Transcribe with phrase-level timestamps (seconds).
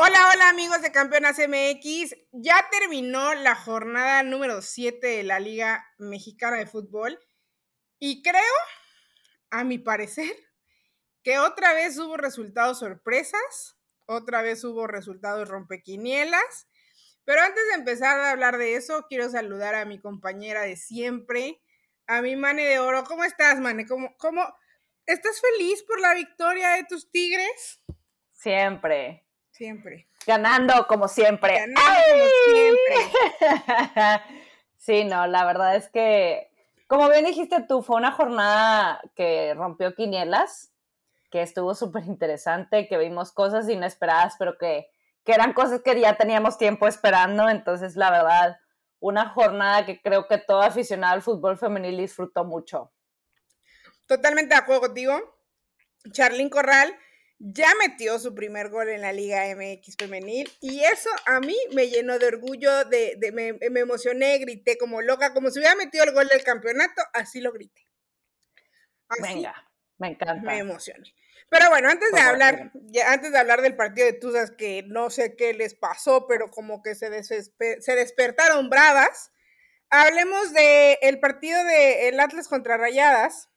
[0.00, 2.14] Hola, hola amigos de Campeonas MX.
[2.30, 7.18] Ya terminó la jornada número 7 de la Liga Mexicana de Fútbol
[7.98, 8.40] y creo,
[9.50, 10.30] a mi parecer,
[11.24, 16.68] que otra vez hubo resultados sorpresas, otra vez hubo resultados rompequinielas.
[17.24, 21.60] Pero antes de empezar a hablar de eso, quiero saludar a mi compañera de siempre,
[22.06, 23.02] a mi Mane de Oro.
[23.02, 23.84] ¿Cómo estás, Mane?
[23.84, 24.46] ¿Cómo, cómo...
[25.06, 27.80] ¿Estás feliz por la victoria de tus Tigres?
[28.30, 29.27] Siempre.
[29.58, 30.06] Siempre.
[30.24, 31.52] Ganando como siempre.
[31.58, 31.80] Ganando
[32.12, 34.22] como siempre.
[34.76, 36.48] sí, no, la verdad es que,
[36.86, 40.72] como bien dijiste tú, fue una jornada que rompió quinielas,
[41.32, 44.90] que estuvo súper interesante, que vimos cosas inesperadas, pero que,
[45.24, 47.48] que eran cosas que ya teníamos tiempo esperando.
[47.48, 48.60] Entonces, la verdad,
[49.00, 52.92] una jornada que creo que todo aficionado al fútbol femenil disfrutó mucho.
[54.06, 55.20] Totalmente de acuerdo contigo.
[56.12, 56.96] Charlín Corral
[57.38, 61.88] ya metió su primer gol en la Liga MX femenil y eso a mí me
[61.88, 66.28] llenó de orgullo, de, me, emocioné, grité como loca, como si hubiera metido el gol
[66.28, 67.86] del campeonato, así lo grité.
[69.22, 69.54] Venga,
[69.98, 70.50] me encanta.
[70.50, 71.14] Me emocioné.
[71.48, 72.72] Pero bueno, antes de hablar,
[73.06, 76.82] antes de hablar del partido de Tuzas, que no sé qué les pasó, pero como
[76.82, 79.32] que se, se despertaron bravas,
[79.88, 83.48] hablemos del el partido del el Atlas contra Rayadas,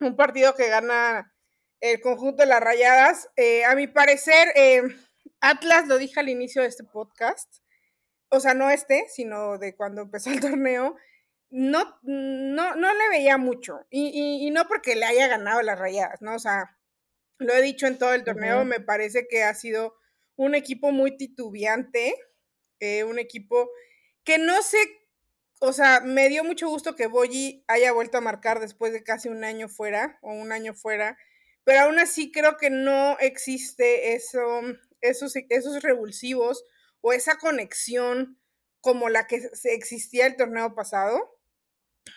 [0.00, 1.35] un partido que gana
[1.92, 3.28] el conjunto de las rayadas.
[3.36, 4.82] Eh, a mi parecer, eh,
[5.40, 7.58] Atlas lo dije al inicio de este podcast,
[8.28, 10.96] o sea, no este, sino de cuando empezó el torneo,
[11.50, 13.86] no, no, no le veía mucho.
[13.90, 16.34] Y, no porque le haya ganado las rayadas, ¿no?
[16.34, 16.76] O sea,
[17.38, 19.94] lo he dicho en todo el torneo, me parece que ha sido
[20.36, 22.14] un equipo muy titubeante,
[22.80, 23.70] eh, un equipo
[24.24, 24.78] que no sé,
[25.60, 29.28] o sea, me dio mucho gusto que Boyi haya vuelto a marcar después de casi
[29.28, 31.16] un año fuera, o un año fuera
[31.66, 34.62] pero aún así creo que no existe eso,
[35.00, 36.64] esos, esos revulsivos
[37.00, 38.38] o esa conexión
[38.80, 41.36] como la que existía el torneo pasado.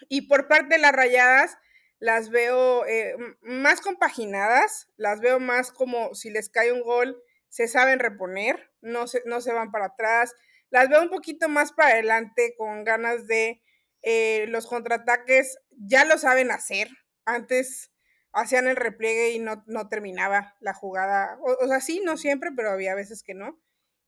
[0.08, 1.58] Y por parte de las rayadas,
[1.98, 7.68] las veo eh, más compaginadas, las veo más como si les cae un gol, se
[7.68, 10.36] saben reponer, no se, no se van para atrás,
[10.70, 13.64] las veo un poquito más para adelante con ganas de
[14.04, 16.88] eh, los contraataques, ya lo saben hacer.
[17.26, 17.89] Antes
[18.34, 21.38] hacían el repliegue y no, no terminaba la jugada.
[21.42, 23.60] O, sea, sí, no siempre, pero había veces que no.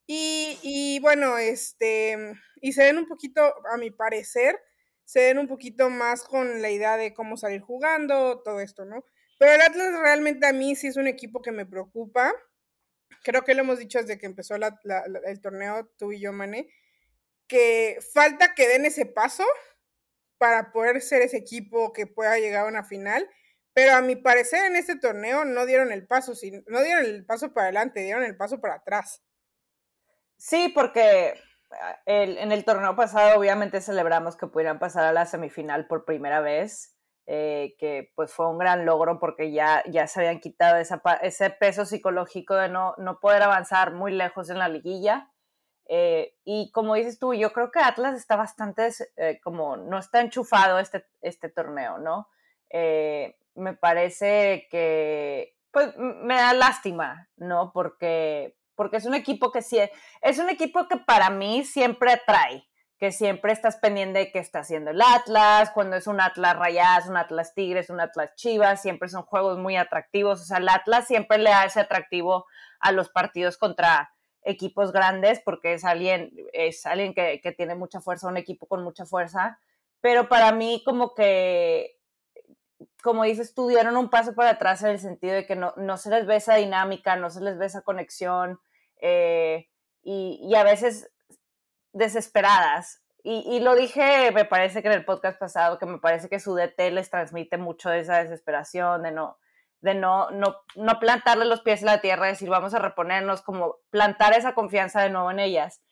[0.08, 4.59] Y, y, bueno, este, y se ven un poquito, a mi parecer,
[5.06, 9.06] se ven un poquito más con la idea de cómo salir jugando, todo esto, ¿no?
[9.40, 12.34] Pero el Atlas realmente a mí sí es un equipo que me preocupa.
[13.24, 16.70] Creo que lo hemos dicho desde que empezó el torneo, tú y yo, Mané,
[17.48, 19.46] que falta que den ese paso
[20.38, 23.30] para poder ser ese equipo que pueda llegar a una final
[23.74, 26.34] pero a mi parecer en este torneo no dieron el paso,
[26.68, 29.24] no dieron el paso para adelante, dieron el paso para atrás.
[30.38, 31.36] Sí, porque
[31.72, 36.42] ah, en el torneo pasado obviamente celebramos que pudieran pasar a la semifinal por primera
[36.42, 40.78] vez, eh, que pues fue un gran logro porque ya, ya se habían quitado
[41.22, 45.32] ese peso psicológico de no, no poder avanzar muy lejos en la liguilla.
[45.88, 50.22] Eh, y como dices tú, yo creo que Atlas está bastante, eh, como no está
[50.22, 52.28] enchufado este, este torneo, ¿no?
[53.56, 57.72] Me parece que, pues, me da lástima, ¿no?
[57.73, 59.79] Porque, porque es un equipo que sí,
[60.22, 62.67] es un equipo que para mí siempre atrae,
[62.97, 67.07] que siempre estás pendiente de qué está haciendo el Atlas, cuando es un Atlas Rayas,
[67.07, 71.07] un Atlas Tigres, un Atlas Chivas, siempre son juegos muy atractivos, o sea, el Atlas
[71.07, 72.45] siempre le da ese atractivo
[72.79, 74.11] a los partidos contra
[74.44, 78.84] equipos grandes porque es alguien, es alguien que, que tiene mucha fuerza, un equipo con
[78.84, 79.59] mucha fuerza,
[80.00, 82.00] pero para mí como que
[83.01, 86.25] como dices tú, un paso para atrás en el sentido de que no, se les
[86.25, 88.59] ve esa dinámica, no se les ve esa conexión
[89.01, 89.67] eh,
[90.03, 91.11] y, a veces
[91.94, 93.01] desesperadas.
[93.23, 96.56] Y, lo dije, me parece que en el podcast pasado, que me parece que su
[96.56, 99.38] DT les transmite mucho de esa desesperación, de no,
[99.81, 103.78] de no, no, no plantarle los pies en la tierra, decir vamos a reponernos, como
[103.91, 105.84] plantar esa confianza de nuevo en ellas.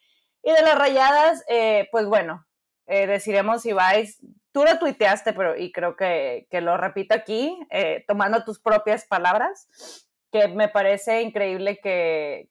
[0.41, 2.47] Y de las rayadas, eh, pues bueno,
[2.87, 4.19] eh, deciremos si vais
[4.51, 10.07] tú lo tuiteaste, pero y creo que, lo repito aquí, eh, tomando tus propias palabras,
[10.31, 12.49] que me parece increíble que,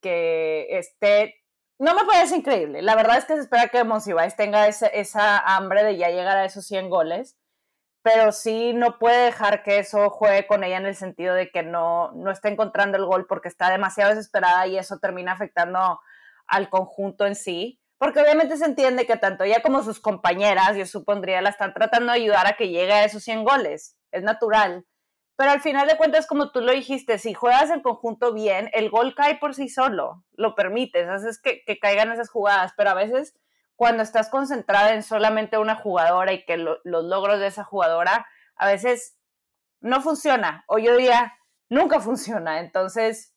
[0.00, 1.42] que esté,
[1.78, 5.84] no me parece increíble, la verdad es que se espera que Monsiváis tenga esa hambre
[5.84, 7.36] de ya llegar a esos 100 goles,
[8.02, 11.62] pero sí no puede dejar que eso juegue con ella en el sentido de que
[11.62, 16.00] no, no está encontrando el gol porque está demasiado desesperada y eso termina afectando
[16.46, 20.86] al conjunto en sí porque obviamente se entiende que tanto ella como sus compañeras, yo
[20.86, 24.86] supondría, la están tratando de ayudar a que llegue a esos 100 goles, es natural,
[25.36, 28.90] pero al final de cuentas, como tú lo dijiste, si juegas en conjunto bien, el
[28.90, 32.94] gol cae por sí solo, lo permites, haces que, que caigan esas jugadas, pero a
[32.94, 33.34] veces
[33.76, 38.66] cuando estás concentrada en solamente una jugadora y que los logros de esa jugadora, a
[38.66, 39.16] veces
[39.80, 42.60] no funciona, o yo diría, nunca funciona.
[42.60, 43.34] Entonces,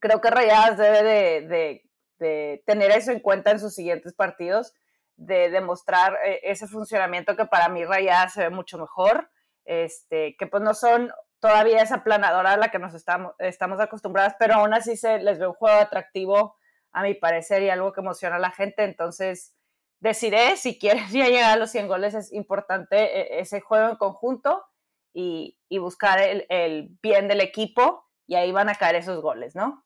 [0.00, 1.89] creo que Rayadas debe de, de,
[2.20, 4.74] tener eso en cuenta en sus siguientes partidos,
[5.16, 9.30] de demostrar eh, ese funcionamiento que para mí Rayadas se ve mucho mejor,
[9.66, 14.34] este, que pues no son todavía esa planadora a la que nos estamos, estamos acostumbradas,
[14.38, 16.56] pero aún así se les ve un juego atractivo
[16.92, 19.54] a mi parecer y algo que emociona a la gente, entonces
[20.00, 23.96] decidiré si quieres ya llegar a los 100 goles, es importante eh, ese juego en
[23.96, 24.64] conjunto
[25.12, 29.84] y, buscar el, bien del equipo y ahí van a caer esos goles, ¿no?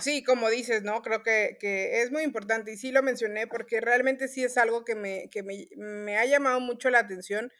[0.00, 1.02] Sí, como dices, ¿no?
[1.02, 1.56] Creo que,
[2.02, 5.28] es muy importante y sí lo mencioné porque realmente sí es algo que, me,
[5.76, 7.52] me, ha llamado mucho la atención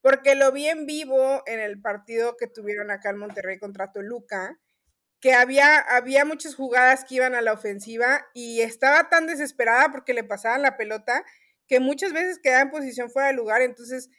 [0.00, 4.60] porque lo vi en vivo en el partido que tuvieron acá en Monterrey contra Toluca,
[5.18, 10.12] que había, había muchas jugadas que iban a la ofensiva y estaba tan desesperada porque
[10.12, 11.24] le pasaban la pelota
[11.66, 14.10] que muchas veces quedaba en posición fuera de lugar, entonces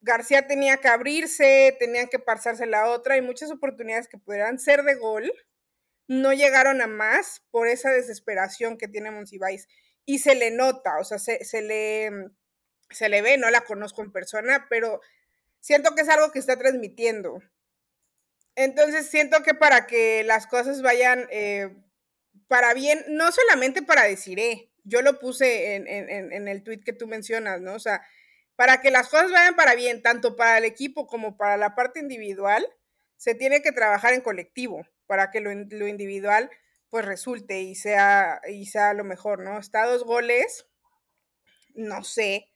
[0.00, 4.82] García tenía que abrirse, tenían que pasarse la otra y muchas oportunidades que pudieran ser
[4.82, 5.32] de gol
[6.08, 9.68] no llegaron a más por esa desesperación que tiene Monsiváis.
[10.06, 12.10] Y se le nota, o sea, se, le,
[12.90, 15.02] se le ve, no la conozco en persona, pero
[15.60, 17.42] siento que es algo que está transmitiendo.
[18.56, 21.76] Entonces siento que para que las cosas vayan eh,
[22.48, 26.80] para bien, no solamente para decir, eh, yo lo puse en, en, en el tweet
[26.80, 27.74] que tú mencionas, ¿no?
[27.74, 28.02] O sea,
[28.56, 32.00] para que las cosas vayan para bien, tanto para el equipo como para la parte
[32.00, 32.66] individual,
[33.18, 36.50] se tiene que trabajar en colectivo para que lo, individual
[36.88, 39.58] pues resulte y sea, y sea lo mejor, ¿no?
[39.58, 40.68] Está dos goles,
[41.74, 42.46] no sé,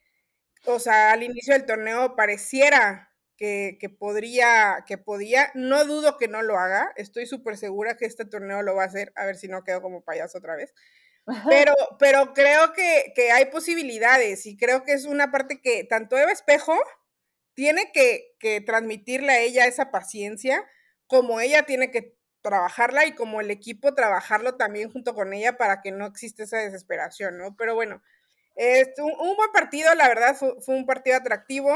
[0.65, 6.29] o sea, al inicio del torneo pareciera que, que, podría, que podía, no dudo que
[6.29, 9.35] no lo haga, estoy súper segura que este torneo lo va a hacer, a ver
[9.35, 10.73] si no quedo como payaso otra vez,
[11.49, 16.33] pero, pero creo que, hay posibilidades y creo que es una parte que tanto Eva
[16.33, 16.77] Espejo
[17.55, 20.65] tiene que, transmitirle a ella esa paciencia,
[21.07, 25.81] como ella tiene que trabajarla y como el equipo trabajarlo también junto con ella para
[25.81, 27.57] que no exista esa desesperación, ¿no?
[27.57, 28.03] Pero bueno,
[28.55, 31.75] es un, buen partido, la verdad, fue, un partido atractivo.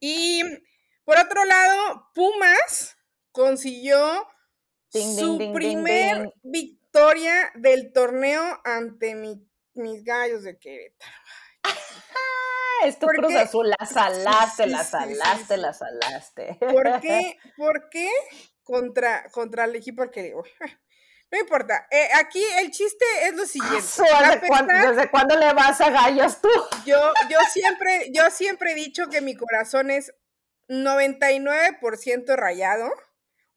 [0.00, 0.42] Y
[1.04, 2.96] por otro lado, Pumas
[3.30, 4.26] consiguió
[4.90, 9.14] su primer victoria del torneo ante
[9.74, 11.12] mis gallos de Querétaro.
[12.84, 16.56] es tu Cruz Azul, la salaste, la salaste, la salaste.
[16.60, 17.38] ¿Por qué?
[17.56, 18.10] ¿Por qué
[18.62, 20.44] contra, contra el equipo al que digo?
[21.30, 21.86] No importa.
[21.90, 23.78] Eh, aquí el chiste es lo siguiente.
[23.78, 26.50] ¿Desde, cuándo, le vas a gallos tú?
[26.84, 26.98] Yo,
[27.30, 30.12] yo, siempre, yo siempre he dicho que mi corazón es
[30.68, 32.92] 99% rayado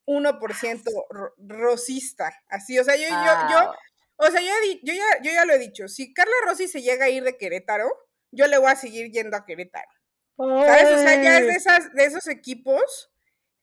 [0.05, 3.73] 1% rosista, así, o sea, yo, yo, yo,
[4.17, 4.51] o sea, yo,
[4.83, 7.37] yo, ya, yo ya lo he dicho, si Carla Rossi se llega a ir de
[7.37, 7.89] Querétaro,
[8.31, 9.89] yo le voy a seguir yendo a Querétaro.
[10.37, 10.91] ¿Sabes?
[10.91, 13.11] O sea, ya es de, esas, de esos equipos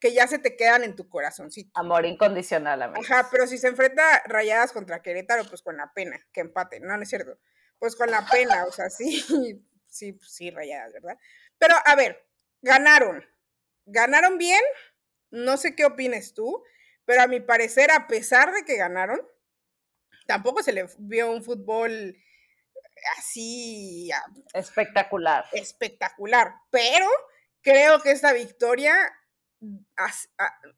[0.03, 1.71] que ya se te quedan en tu corazoncito.
[1.79, 3.01] Amor incondicional, amigo.
[3.05, 6.97] Ajá, pero si se enfrenta rayadas contra Querétaro, pues con la pena, que empate, no,
[6.97, 7.39] no es cierto.
[7.79, 9.23] Pues con la pena, o sea, sí,
[9.87, 11.17] sí, sí, rayadas, ¿verdad?
[11.57, 12.27] Pero a ver,
[12.63, 13.25] ganaron.
[13.87, 14.61] ¿Ganaron bien?
[15.31, 16.65] No sé qué opines tú,
[17.05, 19.21] pero a mi parecer, a pesar de que ganaron,
[20.27, 22.17] tampoco se le vio un fútbol
[23.19, 24.11] así
[24.53, 25.45] espectacular.
[25.53, 27.07] Espectacular, pero
[27.61, 28.97] creo que esta victoria,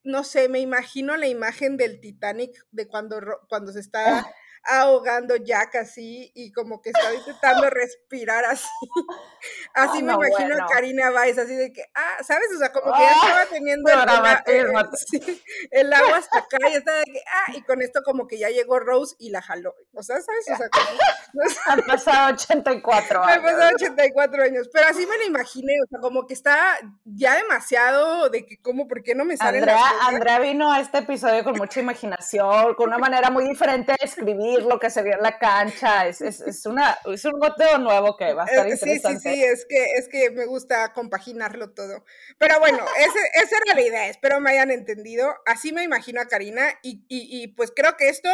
[0.02, 4.26] no sé, me imagino la imagen del Titanic de cuando, cuando se está
[4.66, 8.68] ahogando Jack así y como que estaba intentando respirar así.
[9.74, 12.46] Así me imagino a Karina Weiss, así de que, ah, ¿sabes?
[12.54, 13.98] O sea, como que ya estaba teniendo el,
[15.70, 18.48] el, agua hasta acá y estaba de que, ah, y con esto como que ya
[18.48, 19.74] llegó Rose y la jaló.
[19.92, 20.46] O sea, ¿sabes?
[20.50, 20.86] O sea, como,
[21.66, 23.36] Han pasado 84 años.
[23.36, 27.36] Han pasado 84 años, pero así me lo imaginé, o sea, como que está ya
[27.36, 31.44] demasiado de que, ¿cómo, por qué no me sale Andrea, Andrea vino a este episodio
[31.44, 35.22] con mucha imaginación, con una manera muy diferente de escribir lo que se vio en
[35.22, 36.06] la cancha.
[36.06, 39.08] Es, es, es, una, es un goteo nuevo que va a estar interesante.
[39.08, 42.04] Eh, sí, sí, sí, es que, es que me gusta compaginarlo todo.
[42.38, 45.34] Pero bueno, ese, esa era la idea, espero me hayan entendido.
[45.46, 48.30] Así me imagino a Karina y, y, y pues creo que esto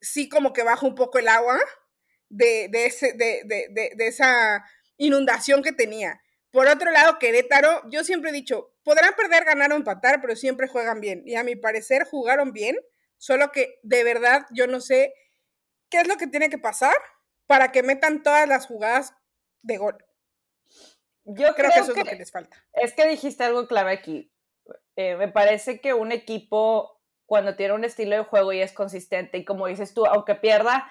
[0.00, 1.58] sí como que baja un poco el agua
[2.28, 4.64] de, de, ese, de, de, de esa
[4.96, 6.20] inundación que tenía.
[6.50, 10.68] Por otro lado, Querétaro, yo siempre he dicho, podrán perder, ganar o empatar, pero siempre
[10.68, 11.22] juegan bien.
[11.24, 12.76] Y a mi parecer jugaron bien,
[13.16, 15.14] solo que de verdad yo no sé
[15.92, 16.96] qué es lo que tiene que pasar
[17.46, 19.14] para que metan todas las jugadas
[19.62, 20.02] de gol.
[21.24, 22.56] Yo creo, que eso es lo que les falta.
[22.72, 24.32] Es que dijiste algo clave aquí.
[24.96, 29.36] Eh, me parece que un equipo, cuando tiene un estilo de juego y es consistente,
[29.36, 30.90] y como dices tú, aunque pierda,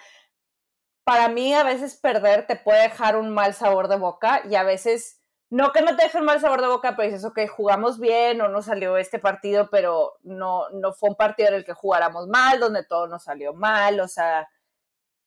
[1.04, 4.64] para mí a veces perder te puede dejar un mal sabor de boca y a
[4.64, 8.00] veces no que no te deje un mal sabor de boca, pero dices, ok, jugamos
[8.00, 11.74] bien o no salió este partido, pero no, no fue un partido en el que
[11.74, 14.48] jugáramos mal, donde todo nos salió mal, o sea,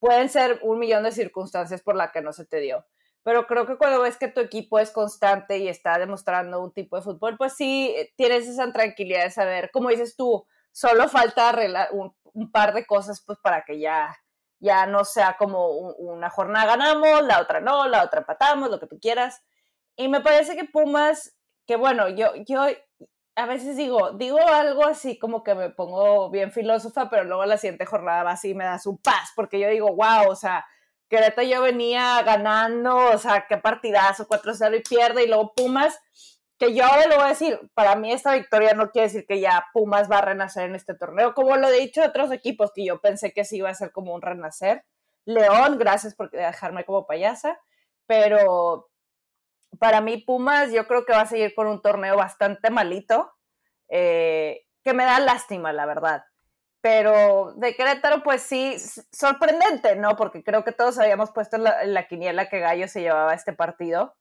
[0.04, 2.84] pueden ser un millón de circunstancias por la que no se te dio.
[3.22, 6.96] Pero creo que cuando ves que tu equipo es constante y está demostrando un tipo
[6.96, 11.88] de fútbol, pues sí tienes esa tranquilidad de saber, como dices tú, solo falta arreglar
[11.92, 14.14] un, un par de cosas pues para que ya
[14.58, 18.86] ya no sea como una jornada ganamos, la otra no, la otra empatamos, lo que
[18.86, 19.42] tú quieras.
[19.96, 21.34] Y me parece que Pumas,
[21.66, 22.66] que bueno, yo, yo
[23.36, 27.58] a veces digo, digo algo así como que me pongo bien filósofa, pero luego la
[27.58, 30.64] siguiente jornada va así y me da su paz, porque yo digo, wow, o sea,
[31.08, 36.00] Querétaro yo venía ganando, o sea, qué partidazo, 4-0 y pierde, y luego Pumas
[36.58, 39.40] que yo ahora le voy a decir, para mí esta victoria no quiere decir que
[39.40, 42.84] ya Pumas va a renacer en este torneo, como lo he dicho otros equipos que
[42.84, 44.84] yo pensé que sí iba a ser como un renacer.
[45.24, 47.58] León, gracias por dejarme como payasa,
[48.06, 48.88] pero
[49.78, 53.32] para mí Pumas yo creo que va a seguir con un torneo bastante malito,
[53.88, 56.24] eh, que me da lástima, la verdad.
[56.80, 58.76] Pero de Querétaro, pues sí,
[59.10, 60.16] sorprendente, ¿no?
[60.16, 64.14] Porque creo que todos habíamos puesto la quiniela que Gallo se llevaba este partido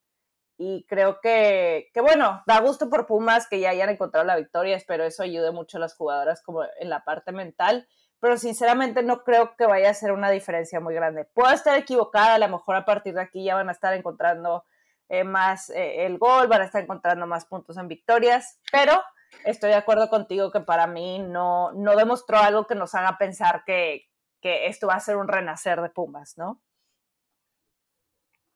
[0.58, 4.78] y creo que, que, bueno, da gusto por Pumas que ya hayan encontrado la victoria,
[4.78, 7.88] espero eso ayude mucho a las jugadoras como en la parte mental,
[8.20, 11.26] pero sinceramente no creo que vaya a ser una diferencia muy grande.
[11.26, 14.64] Puedo estar equivocada, a lo mejor a partir de aquí ya van a estar encontrando
[15.10, 19.02] eh, más eh, el gol, van a estar encontrando más puntos en victorias, pero
[19.46, 23.64] estoy de acuerdo contigo que para mí no, no demostró algo que nos haga pensar
[23.66, 24.10] que,
[24.42, 26.62] que esto va a ser un renacer de Pumas, ¿no?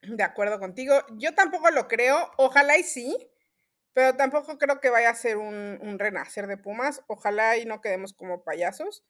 [0.02, 0.94] De acuerdo contigo.
[1.14, 2.32] Yo tampoco lo creo.
[2.38, 3.16] Ojalá y sí,
[3.94, 7.04] pero tampoco creo que vaya a ser un, renacer de Pumas.
[7.08, 9.04] Ojalá y no quedemos como payasos.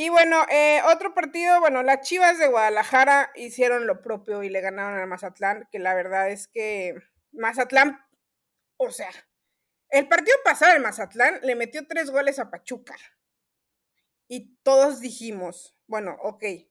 [0.00, 4.62] Y bueno, eh, otro partido, bueno, las Chivas de Guadalajara hicieron lo propio y le
[4.62, 6.94] ganaron al Mazatlán, que la verdad es que
[7.32, 7.98] Mazatlán,
[8.78, 9.10] o sea,
[9.90, 12.96] el partido pasado el Mazatlán le metió tres goles a Pachuca.
[14.26, 16.66] Y todos dijimos, bueno, ok, eh,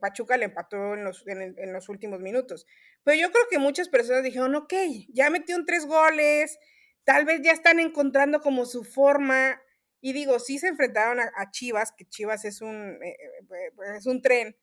[0.00, 2.66] Pachuca le empató en los, en, los últimos minutos.
[3.02, 4.72] Pero yo creo que muchas personas dijeron, ok,
[5.12, 6.58] ya metió un tres goles,
[7.04, 9.60] tal vez ya están encontrando como su forma.
[10.04, 14.20] Y digo, sí se enfrentaron a, Chivas, que Chivas es un, eh, eh, es un
[14.20, 14.54] tren,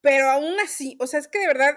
[0.00, 1.76] pero aún así, o sea, es que de verdad,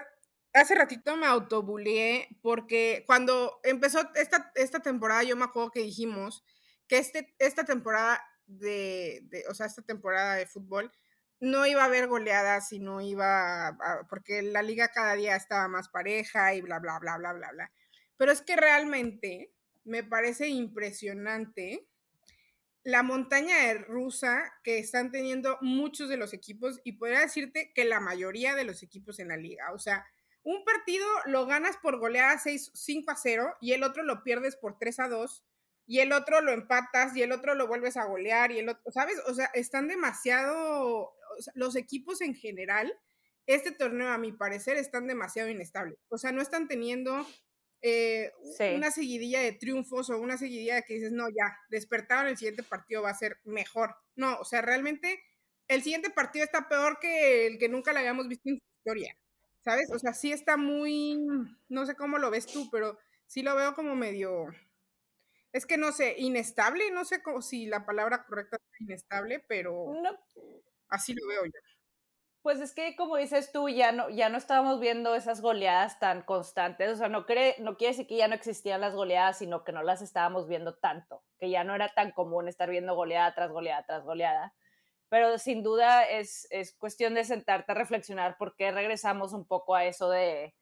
[0.52, 6.44] hace ratito me autobuleé porque cuando empezó esta, esta temporada, yo me acuerdo que dijimos
[6.86, 10.92] que este, esta temporada de, de, o sea, esta temporada de fútbol,
[11.40, 15.66] no iba a haber goleadas y no iba a, porque la liga cada día estaba
[15.66, 17.72] más pareja y bla, bla, bla, bla, bla, bla.
[18.16, 21.88] Pero es que realmente me parece impresionante
[22.84, 28.00] la montaña rusa que están teniendo muchos de los equipos y podría decirte que la
[28.00, 29.72] mayoría de los equipos en la liga.
[29.72, 30.06] O sea,
[30.42, 34.56] un partido lo ganas por goleada 6, 5 a 0 y el otro lo pierdes
[34.56, 35.44] por 3 a 2
[35.86, 38.92] y el otro lo empatas y el otro lo vuelves a golear y el otro,
[38.92, 39.18] ¿sabes?
[39.26, 41.12] O sea, están demasiado,
[41.54, 42.92] los equipos en general,
[43.46, 45.98] este torneo a mi parecer están demasiado inestables.
[46.08, 47.26] O sea, no están teniendo
[47.82, 48.32] eh,
[48.74, 52.62] una seguidilla de triunfos o una seguidilla de que dices, no, ya, despertaron, el siguiente
[52.62, 53.94] partido va a ser mejor.
[54.16, 55.20] No, o sea, realmente
[55.68, 59.16] el siguiente partido está peor que el que nunca le habíamos visto en su historia,
[59.64, 59.90] ¿sabes?
[59.92, 61.18] O sea, sí está muy,
[61.68, 64.48] no sé cómo lo ves tú, pero sí lo veo como medio
[65.52, 69.92] es que no sé, inestable, no sé cómo, si la palabra correcta es inestable, pero
[70.88, 71.52] así lo veo yo.
[72.42, 76.22] Pues es que como dices tú, ya no, ya no estábamos viendo esas goleadas tan
[76.22, 79.64] constantes, o sea, no, cree, no quiere decir que ya no existían las goleadas, sino
[79.64, 83.34] que no las estábamos viendo tanto, que ya no era tan común estar viendo goleada
[83.34, 84.54] tras goleada tras goleada.
[85.08, 89.74] Pero sin duda es, es cuestión de sentarte a reflexionar por qué regresamos un poco
[89.74, 90.54] a eso de,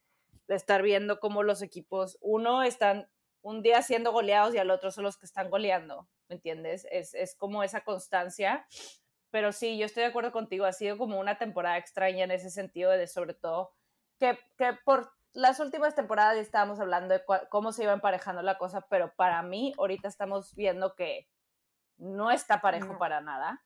[0.49, 3.09] de estar viendo cómo los equipos, uno, están
[3.43, 6.87] un día siendo goleados y al otro son los que están goleando, ¿me entiendes?
[6.91, 8.67] Es, es como esa constancia.
[9.37, 12.49] Pero sí, yo estoy de acuerdo contigo, ha sido como una temporada extraña en ese
[12.49, 13.75] sentido, de sobre todo
[14.19, 18.87] que, que por las últimas temporadas estábamos hablando de cómo se iba emparejando la cosa,
[18.89, 21.29] pero para mí ahorita estamos viendo que
[21.99, 23.63] no está parejo para nada.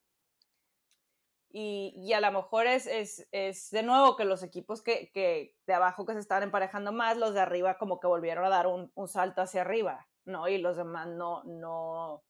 [1.50, 5.54] Y, y, a lo mejor es, es, es, de nuevo que los equipos que, que,
[5.68, 8.66] de abajo que se estaban emparejando más, los de arriba como que volvieron a dar
[8.66, 10.48] un, un, salto hacia arriba, ¿no?
[10.48, 12.24] Y los demás no, no,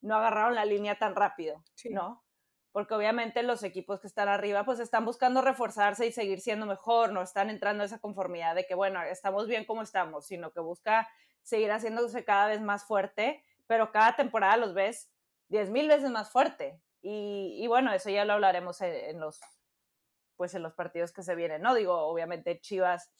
[0.00, 2.24] no agarraron la línea tan rápido, ¿no?
[2.72, 7.12] Porque obviamente los equipos que están arriba pues están buscando reforzarse y seguir siendo mejor,
[7.12, 10.60] no están entrando a esa conformidad de que, bueno, estamos bien como estamos, sino que
[10.60, 11.08] busca
[11.42, 15.12] seguir haciéndose cada vez más fuerte pero cada temporada los ves
[15.48, 16.80] diez mil veces más fuerte.
[17.00, 19.40] Y, bueno, eso ya lo hablaremos en, los
[20.36, 21.74] pues en los partidos que se vienen, ¿no?
[21.74, 23.12] Digo, obviamente Chivas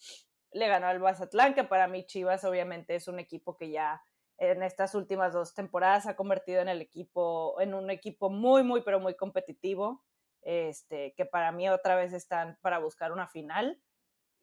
[0.51, 4.01] le ganó al Mazatlán, que para mí Chivas obviamente es un equipo que ya
[4.39, 8.81] en estas últimas dos temporadas ha convertido en el equipo, en un equipo muy, muy,
[8.81, 10.03] pero muy competitivo,
[10.41, 13.81] este, que para mí otra vez están para buscar una final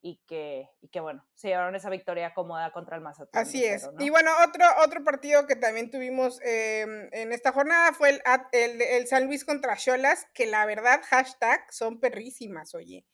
[0.02, 3.42] y que, y que bueno, se llevaron esa victoria cómoda contra el Mazatlán.
[3.42, 3.88] Así es.
[3.98, 8.22] Y bueno, otro, otro partido que también tuvimos em, en esta jornada fue el,
[8.52, 13.06] el, el San Luis contra Cholas, que la verdad, hashtag, son perrísimas, oye.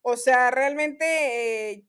[0.00, 1.04] O sea, realmente,
[1.70, 1.86] eh,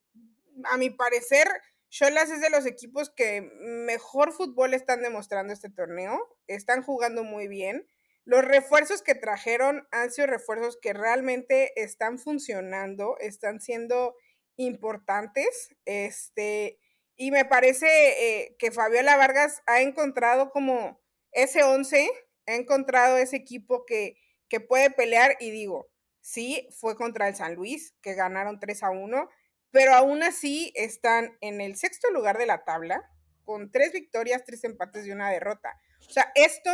[0.66, 1.48] a mi parecer,
[1.94, 6.20] Cholas es de los equipos que mejor fútbol están demostrando este torneo.
[6.48, 7.88] Están jugando muy bien.
[8.26, 14.16] Los refuerzos que trajeron han sido refuerzos que realmente están funcionando, están siendo
[14.56, 15.76] importantes.
[15.86, 16.80] Este,
[17.16, 21.00] y me parece eh, que Fabiola Vargas ha encontrado como
[21.32, 22.10] ese 11,
[22.48, 24.16] ha encontrado ese equipo que,
[24.50, 28.90] que puede pelear y digo, sí, fue contra el San Luis, que ganaron 3 a
[28.90, 29.30] 1,
[29.74, 33.10] pero aún así están en el sexto lugar de la tabla,
[33.44, 35.82] con tres victorias, tres empates y una derrota.
[36.08, 36.70] O sea, esto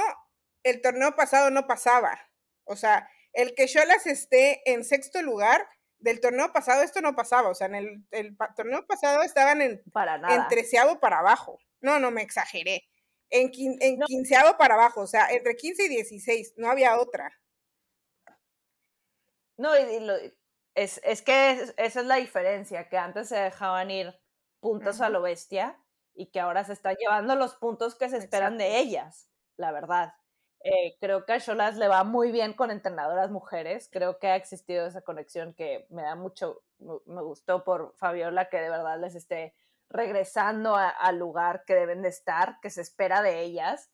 [0.64, 2.20] el torneo pasado no pasaba.
[2.66, 5.66] O sea, el que Cholas esté en sexto lugar
[6.00, 7.48] del torneo pasado, esto no pasaba.
[7.48, 11.58] O sea, en el, torneo pasado estaban en, para en treceavo para abajo.
[11.80, 12.84] No, no me exageré.
[13.30, 17.32] En, en quinceavo para abajo, o sea, entre 15 y 16, no había otra.
[19.56, 19.72] No,
[20.76, 24.14] es, es, que esa es la diferencia, que antes se dejaban ir
[24.60, 25.80] puntos a lo bestia
[26.14, 30.14] y que ahora se están llevando los puntos que se esperan de ellas, la verdad.
[30.62, 33.90] Eh, creo que a Cholas le va muy bien con entrenadoras mujeres.
[33.92, 38.58] Creo que ha existido esa conexión que me da mucho, me gustó por Fabiola, que
[38.58, 39.54] de verdad les esté
[39.90, 43.90] regresando al lugar que deben de estar, que se espera de ellas.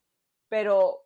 [0.50, 1.05] Pero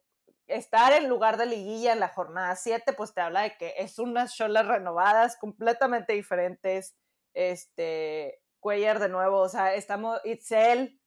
[0.50, 4.00] estar en lugar de liguilla en la jornada 7, pues te habla de que es
[4.00, 6.96] unas Cholas renovadas, completamente diferentes.
[7.34, 11.00] Este, Cuellar de nuevo, o sea, estamos, Itzel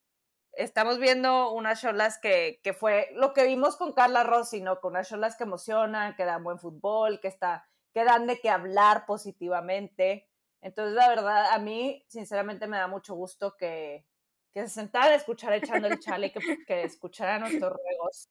[0.52, 4.80] estamos viendo unas cholas que, que, fue lo que vimos con Carla Rossi, ¿no?
[4.80, 8.50] Con unas cholas que emocionan, que dan buen fútbol, que, está, que dan de qué
[8.50, 10.28] hablar positivamente.
[10.60, 14.06] Entonces, la verdad, a mí, sinceramente, me da mucho gusto que,
[14.52, 18.28] que se sentaran a escuchar echando el chale, que, que escucharan nuestros ruegos,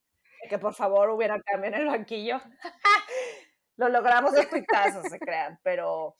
[0.49, 2.41] que por favor hubiera cambio en el banquillo.
[3.77, 6.15] Lo logramos de se crean, pero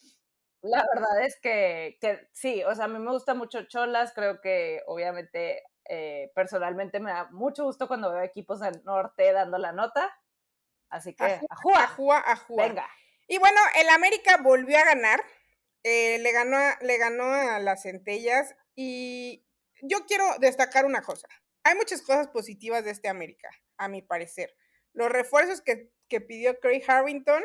[0.62, 4.41] la verdad es que, que, sí, o sea, a mí me gusta mucho Cholas, creo
[4.41, 9.71] que obviamente eh, personalmente me da mucho gusto cuando veo equipos del norte dando la
[9.71, 10.10] nota.
[10.89, 12.67] Así que, ajúa, ajúa, ajúa.
[12.67, 12.88] Venga.
[13.27, 15.21] Y bueno, el América volvió a ganar.
[15.84, 18.55] Eh, le, ganó a, le ganó a las centellas.
[18.75, 19.45] Y
[19.81, 21.27] yo quiero destacar una cosa.
[21.63, 23.49] Hay muchas cosas positivas de este América,
[23.84, 24.56] a mi parecer.
[24.94, 27.44] Los refuerzos que, que pidió Craig Harrington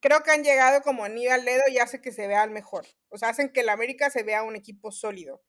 [0.00, 2.86] creo que han llegado como anillo al dedo y hace que se vea mejor.
[3.08, 5.42] O sea, hacen que el América se vea un equipo sólido.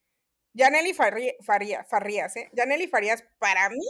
[0.53, 2.49] Yaneli Farías, ¿eh?
[2.53, 3.85] Yaneli Farías, para mí,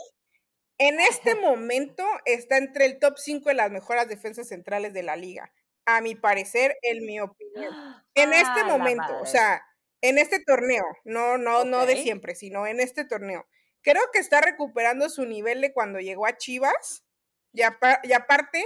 [0.78, 5.16] en este momento está entre el top 5 de las mejores defensas centrales de la
[5.16, 5.52] liga.
[5.86, 7.74] A mi parecer, en mi opinión.
[8.14, 9.62] En este momento, o sea,
[10.02, 13.48] en este torneo, no, no, no de siempre, sino en este torneo.
[13.82, 17.06] Creo que está recuperando su nivel de cuando llegó a Chivas.
[17.54, 18.66] Y, aparte,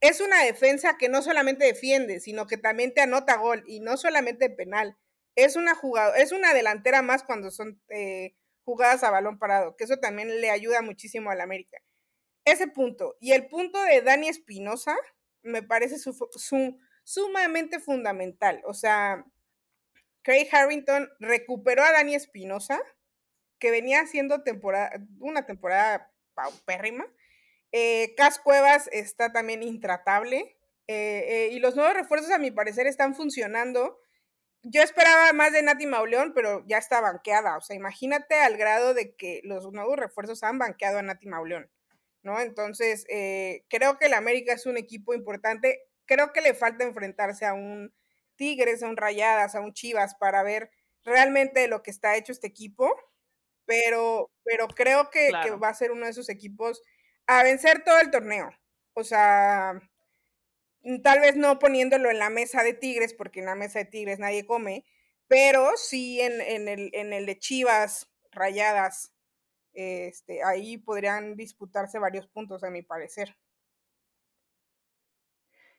[0.00, 3.62] es una defensa que no solamente defiende, sino que también te anota gol.
[3.66, 4.96] Y no solamente penal
[5.36, 9.84] es una jugada, es una delantera más cuando son eh, jugadas a balón parado, que
[9.84, 11.78] eso también le ayuda muchísimo al América.
[12.44, 13.16] Ese punto.
[13.20, 14.96] Y el punto de Dani Espinosa
[15.42, 15.96] me parece
[17.04, 18.62] sumamente fundamental.
[18.64, 19.24] O sea,
[20.22, 22.80] Craig Harrington recuperó a Dani Espinosa,
[23.62, 27.06] que venía haciendo temporada, una temporada paupérrima.
[27.70, 30.56] Eh, Cas Cuevas está también intratable.
[30.88, 34.00] Eh, eh, y los nuevos refuerzos, a mi parecer, están funcionando
[34.64, 37.56] yo esperaba más de Nati Mauleón, pero ya está banqueada.
[37.56, 41.68] O sea, imagínate al grado de que los nuevos refuerzos han banqueado a Nati Mauleón,
[42.22, 42.40] ¿no?
[42.40, 45.82] Entonces, eh, creo que el América es un equipo importante.
[46.06, 47.92] Creo que le falta enfrentarse a un
[48.36, 50.70] Tigres, a un Rayadas, a un Chivas para ver
[51.04, 52.94] realmente lo que está hecho este equipo.
[53.72, 56.82] Pero, pero creo que, que va a ser uno de esos equipos
[57.26, 58.50] a vencer todo el torneo.
[58.94, 59.80] O sea,
[60.82, 63.84] Mm, tal vez no poniéndolo en la mesa de Tigres, porque en la mesa de
[63.86, 64.84] Tigres nadie come,
[65.28, 69.14] pero sí en, el, en el de Chivas, Rayadas,
[69.72, 73.36] este, ahí podrían disputarse varios puntos, a mi parecer.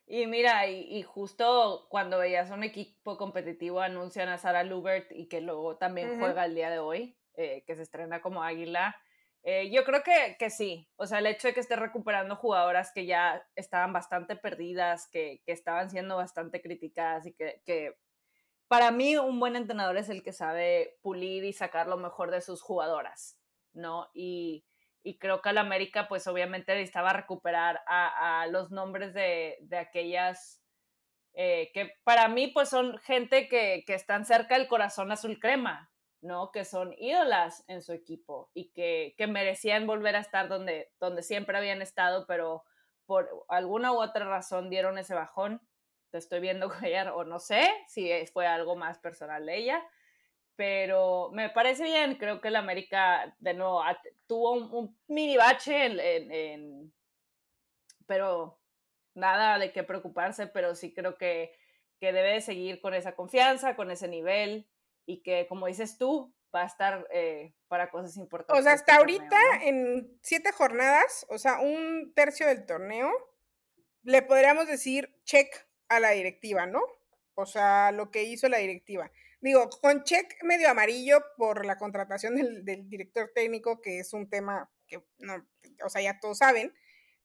[0.05, 5.41] Y mira, y, justo cuando veías un equipo competitivo anuncian a Sara Lubert y que
[5.41, 8.95] luego también juega el día de hoy, eh, que se estrena como Águila,
[9.45, 12.93] Eh, yo creo que, que, sí, o sea, el hecho de que esté recuperando jugadoras
[12.93, 17.93] que ya estaban bastante perdidas, que, que estaban siendo bastante criticadas y que, que,
[18.69, 22.41] para mí un buen entrenador es el que sabe pulir y sacar lo mejor de
[22.41, 23.37] sus jugadoras,
[23.73, 24.07] ¿no?
[24.13, 24.65] Y,
[25.03, 29.77] y creo que al América pues obviamente necesitaba recuperar a, a los nombres de, de
[29.77, 30.63] aquellas
[31.33, 35.91] eh, que para mí pues son gente que, que están cerca del corazón azul crema,
[36.23, 36.51] ¿no?
[36.51, 41.21] Que son ídolas en su equipo y que, que, merecían volver a estar donde, donde
[41.21, 42.63] siempre habían estado, pero
[43.05, 45.61] por alguna u otra razón dieron ese bajón.
[46.11, 49.83] Te estoy viendo ella, o no sé si fue algo más personal de ella,
[50.55, 52.15] pero me parece bien.
[52.15, 53.83] Creo que el América, de nuevo,
[54.25, 56.93] tuvo un, mini bache, en, en,
[58.07, 58.59] pero
[59.13, 61.53] nada de qué preocuparse, pero sí creo que,
[61.99, 64.69] que debe seguir con esa confianza, con ese nivel
[65.05, 68.59] y que, como dices tú, va a estar eh, para cosas importantes.
[68.59, 73.11] O sea, hasta este ahorita en siete jornadas, o sea, un tercio del torneo,
[74.03, 75.47] le podríamos decir check
[75.89, 76.81] a la directiva, ¿no?
[77.35, 79.11] O sea, lo que hizo la directiva.
[79.41, 84.29] Digo, con check medio amarillo por la contratación del, del director técnico, que es un
[84.29, 85.45] tema que, no,
[85.83, 86.73] o sea, ya todos saben,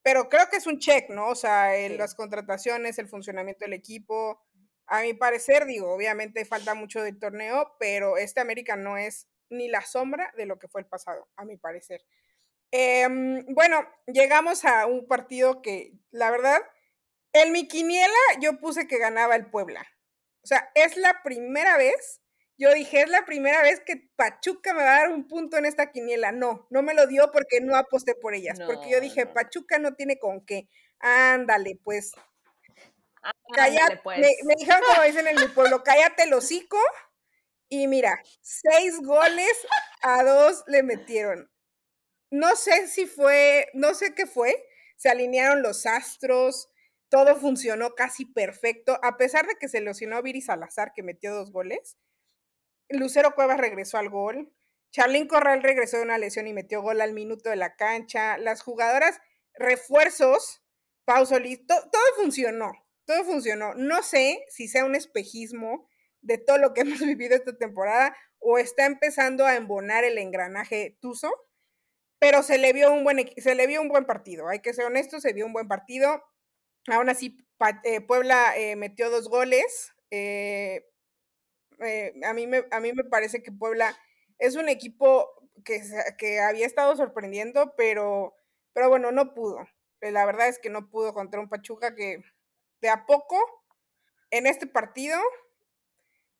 [0.02, 1.28] pero creo que es un check, ¿no?
[1.28, 1.98] O sea, en sí.
[1.98, 4.40] las contrataciones, el funcionamiento del equipo,
[4.88, 9.68] a mi parecer, digo, obviamente falta mucho del torneo, pero este América no es ni
[9.68, 12.04] la sombra de lo que fue el pasado, a mi parecer.
[12.70, 13.06] Eh,
[13.48, 16.60] bueno, llegamos a un partido que, la verdad,
[17.32, 19.86] en mi quiniela yo puse que ganaba el Puebla.
[20.42, 22.20] O sea, es la primera vez,
[22.56, 25.66] yo dije, es la primera vez que Pachuca me va a dar un punto en
[25.66, 26.32] esta quiniela.
[26.32, 29.34] No, no me lo dio porque no aposté por ellas, no, porque yo dije, no.
[29.34, 30.68] Pachuca no tiene con qué.
[31.00, 32.12] Ándale, pues
[33.54, 34.18] Cállate, pues.
[34.18, 36.78] me, me, dijeron como dicen en mi pueblo, cállate el hocico.
[37.68, 39.52] Y mira, seis goles
[40.02, 41.50] a dos le metieron.
[42.30, 44.66] No sé si fue, no sé qué fue.
[44.96, 46.70] Se alinearon los astros,
[47.08, 48.98] todo funcionó casi perfecto.
[49.02, 51.96] A pesar de que se lesionó Viri Salazar, que metió dos goles,
[52.88, 54.52] Lucero Cuevas regresó al gol.
[54.90, 58.38] Charlín Corral regresó de una lesión y metió gol al minuto de la cancha.
[58.38, 59.20] Las jugadoras,
[59.54, 60.62] refuerzos,
[61.04, 62.72] Pau Solís, to, todo funcionó
[63.08, 63.74] todo funcionó.
[63.74, 65.88] No sé si sea un espejismo
[66.20, 70.96] de todo lo que hemos vivido esta temporada o está empezando a embonar el engranaje
[71.00, 71.32] Tuzo,
[72.20, 74.48] pero se le vio un buen, se le vio un buen partido.
[74.48, 76.22] Hay que ser honestos, se vio un buen partido.
[76.88, 77.38] Aún así,
[77.84, 79.92] eh, Puebla eh, metió dos goles.
[80.10, 80.84] Eh,
[82.24, 83.98] a, mí me, a mí me parece que Puebla
[84.38, 85.28] es un equipo
[85.64, 85.80] que,
[86.18, 88.34] que había estado sorprendiendo, pero,
[88.74, 89.66] pero bueno, no pudo.
[90.00, 92.22] La verdad es que no pudo contra un Pachuca que
[92.80, 93.38] de a poco
[94.30, 95.18] en este partido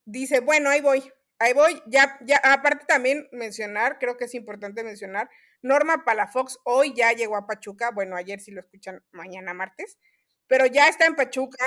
[0.05, 4.83] dice, bueno, ahí voy, ahí voy, ya, ya, aparte también mencionar, creo que es importante
[4.83, 5.29] mencionar,
[5.63, 9.99] Norma Palafox hoy ya llegó a Pachuca, bueno, ayer si lo escuchan, mañana martes,
[10.47, 11.67] pero ya está en Pachuca,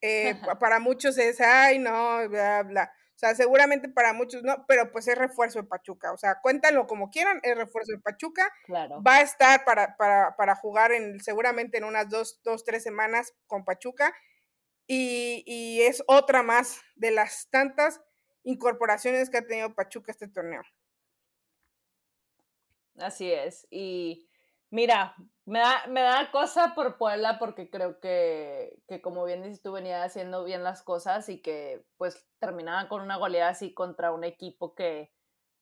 [0.00, 5.06] eh, para muchos es, ay, no, bla, bla, sea, seguramente para muchos no, pero pues
[5.08, 9.02] es refuerzo de Pachuca, o sea, cuéntanlo como quieran, es refuerzo de Pachuca, claro.
[9.02, 13.32] va a estar para, para, para jugar en, seguramente en unas dos, dos, tres semanas
[13.46, 14.14] con Pachuca,
[14.86, 18.00] y, y es otra más de las tantas
[18.42, 20.62] incorporaciones que ha tenido Pachuca este torneo.
[22.98, 24.28] Así es, y
[24.70, 25.14] mira,
[25.44, 29.72] me da, me da cosa por Puebla porque creo que, que, como bien dices tú,
[29.72, 34.24] venía haciendo bien las cosas y que pues terminaban con una goleada así contra un
[34.24, 35.12] equipo que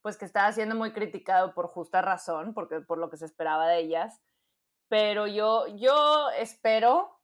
[0.03, 3.69] pues que estaba siendo muy criticado por justa razón, porque por lo que se esperaba
[3.69, 4.21] de ellas.
[4.89, 7.21] Pero yo, yo espero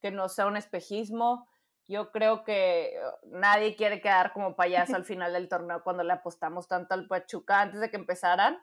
[0.00, 1.46] que no sea un espejismo.
[1.86, 6.68] Yo creo que nadie quiere quedar como payaso al final del torneo cuando le apostamos
[6.68, 8.58] tanto al Pachuca antes de que empezaran.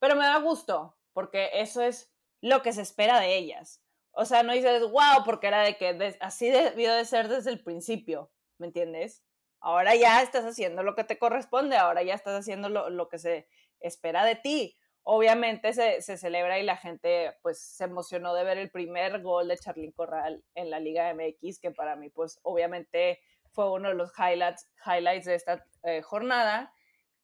[0.00, 3.82] Pero me da gusto, porque eso es lo que se espera de ellas.
[4.12, 7.62] O sea, no dices, wow, porque era de que así debió de ser desde el
[7.62, 9.24] principio, ¿me entiendes?
[9.60, 13.18] Ahora ya estás haciendo lo que te corresponde, ahora ya estás haciendo lo, lo que
[13.18, 13.46] se
[13.78, 14.76] espera de ti.
[15.02, 19.48] Obviamente se, se, celebra y la gente pues se emocionó de ver el primer gol
[19.48, 23.20] de Charlín Corral en la Liga MX, que para mí pues obviamente
[23.50, 26.72] fue uno de los highlights, highlights de esta eh, jornada.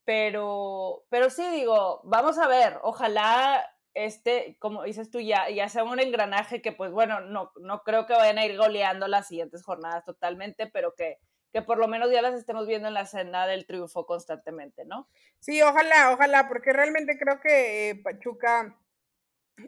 [0.05, 5.83] Pero, pero sí digo, vamos a ver, ojalá este, como dices tú, ya, ya sea
[5.83, 9.65] un engranaje que, pues bueno, no, no creo que vayan a ir goleando las siguientes
[9.65, 11.19] jornadas totalmente, pero que,
[11.51, 15.09] que por lo menos ya las estemos viendo en la escena del triunfo constantemente, ¿no?
[15.41, 18.79] Sí, ojalá, ojalá, porque realmente creo que eh, Pachuca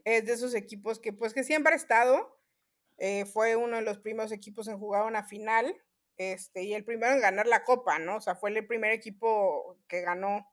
[0.04, 2.38] es de esos equipos que, pues, que siempre ha estado.
[2.98, 5.74] Eh, fue uno de los primeros equipos en jugar una final
[6.18, 8.16] este, y el primero en ganar la copa, ¿no?
[8.16, 10.46] O sea, fue el primer equipo que ganó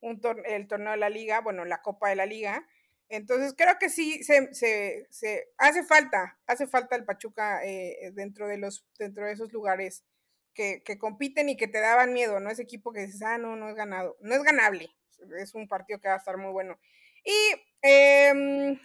[0.00, 2.66] un el torneo de la liga, bueno, la Copa de la Liga.
[3.08, 8.58] Entonces creo que sí se, se, hace falta, hace falta el Pachuca eh, dentro, de
[8.58, 10.04] los, dentro de esos lugares
[10.52, 12.50] que, que, compiten y que te daban miedo, ¿no?
[12.50, 14.90] Ese equipo que dices, ah, no, no es ganado, no es ganable,
[15.38, 16.78] es un partido que va a estar muy bueno.
[17.24, 18.78] Y em,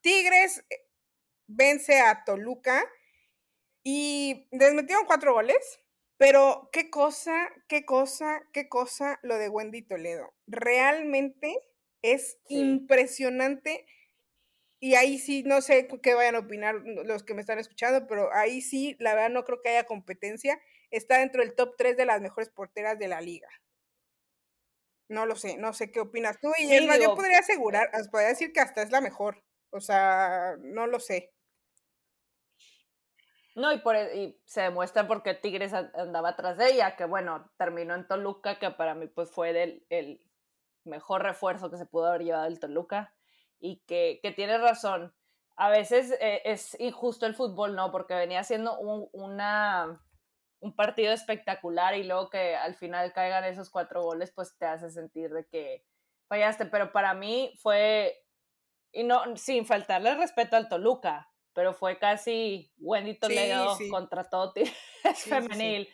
[0.00, 0.88] Tigres eh,
[1.46, 2.84] vence a Toluca
[3.82, 5.80] y les metieron cuatro goles,
[6.16, 10.34] pero qué cosa, qué cosa, qué cosa lo de Wendy Toledo.
[10.46, 11.56] Realmente
[12.02, 13.86] es impresionante.
[14.80, 18.32] Y ahí sí, no sé qué vayan a opinar los que me están escuchando, pero
[18.34, 20.58] ahí sí, la verdad no creo que haya competencia.
[20.90, 23.48] Está dentro del top 3 de las mejores porteras de la liga.
[25.08, 26.50] No lo sé, no sé qué opinas tú.
[26.58, 29.42] Y es más, yo podría asegurar, podría decir que hasta es la mejor.
[29.70, 31.32] O sea, no lo sé.
[33.56, 37.52] No, y, por, e, y se demuestra porque Tigres andaba atrás de ella, que bueno,
[37.58, 40.22] terminó en Toluca, que para mí pues fue del, el
[40.90, 43.14] mejor refuerzo que se pudo haber llevado el Toluca,
[43.60, 45.14] y que, que tiene razón.
[45.56, 47.92] A veces eh, es injusto el fútbol, ¿no?
[47.92, 50.02] Porque venía siendo un, una,
[50.60, 54.90] un partido espectacular y luego que al final caigan esos cuatro goles, pues te hace
[54.90, 55.84] sentir de que
[56.28, 56.64] fallaste.
[56.66, 58.24] Pero para mí fue,
[58.92, 64.54] y no, sin faltarle respeto al Toluca, pero fue casi Wendy Toledo contra todo
[65.16, 65.88] femenil,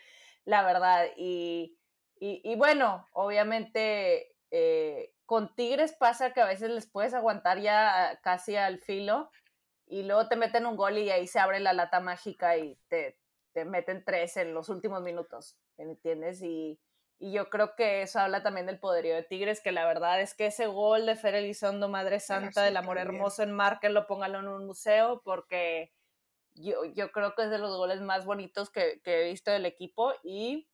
[0.45, 1.07] la verdad.
[1.17, 1.77] Y,
[2.19, 8.57] y, bueno, obviamente eh, con Tigres pasa que a veces les puedes aguantar ya casi
[8.57, 9.31] al filo
[9.87, 13.19] y luego te meten un gol y ahí se abre la lata mágica y te,
[13.53, 16.41] te meten tres en los últimos minutos, ¿entiendes?
[16.43, 16.81] Y,
[17.19, 20.35] y yo creo que eso habla también del poderío de Tigres, que la verdad es
[20.35, 24.49] que ese gol de Fer Elizondo, Madre Santa, del amor hermoso en lo póngalo en
[24.49, 25.93] un museo, porque
[26.55, 29.67] yo, yo creo que es de los goles más bonitos que, que he visto del
[29.67, 30.15] equipo.
[30.23, 30.67] Y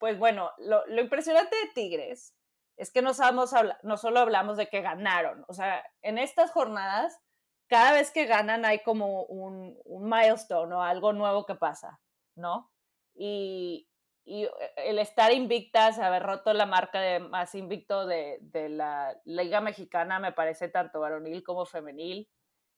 [0.00, 2.34] pues bueno, lo, lo impresionante de Tigres
[2.76, 7.20] es que no, sabemos, no solo hablamos de que ganaron, o sea, en estas jornadas,
[7.68, 12.00] cada vez que ganan hay como un, un milestone o algo nuevo que pasa,
[12.34, 12.70] ¿no?
[13.14, 13.88] Y,
[14.24, 19.60] y eh, el estar invictas, haber roto la marca de más invicto de, la Liga
[19.60, 22.28] Mexicana, me parece tanto varonil como femenil,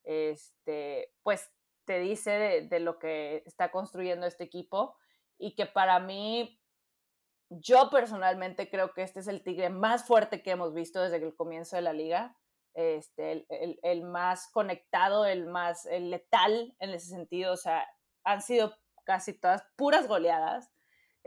[0.02, 1.50] este, pues
[1.84, 4.96] te dice de, lo que está construyendo este equipo
[5.38, 6.60] y que para mí,
[7.50, 11.34] yo personalmente creo que este es el tigre más fuerte que hemos visto desde el
[11.34, 12.36] comienzo de la liga,
[12.74, 17.86] este, el, el, más conectado, el más letal en ese sentido, o sea,
[18.24, 20.70] han sido casi todas puras goleadas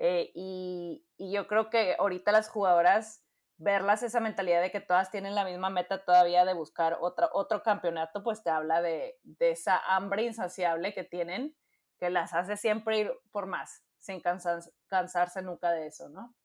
[0.01, 3.25] eh, y, yo creo que ahorita las jugadoras,
[3.57, 7.61] verlas esa mentalidad de que todas tienen la misma meta todavía de buscar otra, otro
[7.61, 11.53] campeonato, pues te habla de, esa hambre insaciable que tienen,
[11.99, 16.35] que las hace siempre ir por más, sin cansarse nunca de eso, ¿no?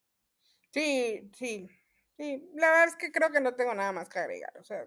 [0.71, 1.69] Sí, sí,
[2.17, 2.51] sí.
[2.55, 4.53] La verdad es que creo que no tengo nada más que agregar.
[4.59, 4.85] O sea,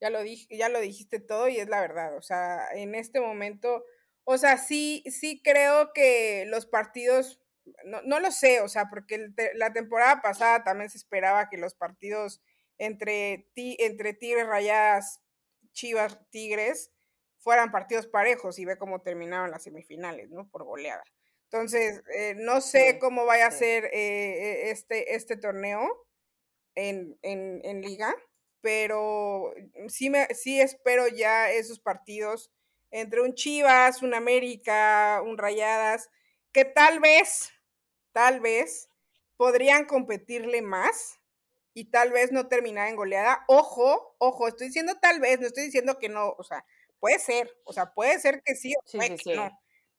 [0.00, 2.16] ya lo, dije, ya lo dijiste todo y es la verdad.
[2.16, 3.84] O sea, en este momento,
[4.24, 7.40] o sea, sí, sí creo que los partidos
[7.84, 11.74] no, no lo sé, o sea, porque la temporada pasada también se esperaba que los
[11.74, 12.42] partidos
[12.78, 15.20] entre, ti, entre Tigres Rayadas,
[15.72, 16.92] Chivas, Tigres,
[17.38, 20.48] fueran partidos parejos y ve cómo terminaron las semifinales, ¿no?
[20.48, 21.04] Por goleada.
[21.44, 26.06] Entonces, eh, no sé cómo vaya a ser eh, este, este torneo
[26.74, 28.14] en, en, en, liga,
[28.60, 29.54] pero
[29.88, 32.50] sí, me, sí espero ya esos partidos
[32.90, 36.10] entre un Chivas, un América, un Rayadas,
[36.52, 37.54] que tal vez
[38.14, 38.88] tal vez
[39.36, 41.18] podrían competirle más
[41.74, 43.44] y tal vez no terminar en goleada.
[43.48, 46.64] Ojo, ojo, estoy diciendo tal vez, no estoy diciendo que no, o sea,
[47.00, 49.50] puede ser, o sea, puede ser que sí o puede que no.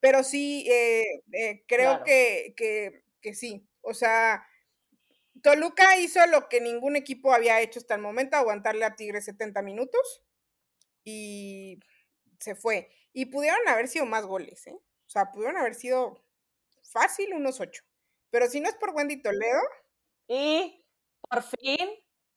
[0.06, 3.68] Pero sí, eh, eh, creo que, que, que sí.
[3.82, 4.46] O sea,
[5.41, 9.63] Toluca hizo lo que ningún equipo había hecho hasta el momento, aguantarle a Tigre 70
[9.63, 10.24] minutos
[11.04, 11.80] y
[12.39, 12.91] se fue.
[13.13, 14.76] Y pudieron haber sido más goles, ¿eh?
[14.76, 16.24] O sea, pudieron haber sido
[16.84, 17.82] fácil unos ocho.
[18.30, 19.62] Pero si no es por Wendy Toledo.
[20.28, 20.86] Y
[21.28, 21.89] por fin,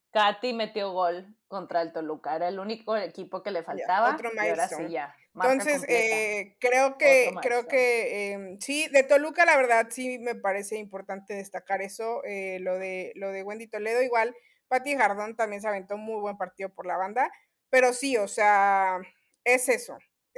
[0.09, 2.35] Katy metió gol contra el Toluca.
[2.35, 4.15] Era el único equipo que le faltaba.
[4.15, 5.15] otro y ahora sí ya.
[5.35, 10.77] Entonces, eh, creo que, creo que em, sí, de Toluca, la verdad, sí me parece
[10.77, 12.23] importante destacar eso.
[12.25, 14.35] Eh, lo, de, lo de Wendy Toledo, igual,
[14.67, 17.31] Patti Jardón también se aventó un muy buen partido por la banda.
[17.69, 18.99] Pero sí, o sea,
[19.43, 19.97] es eso.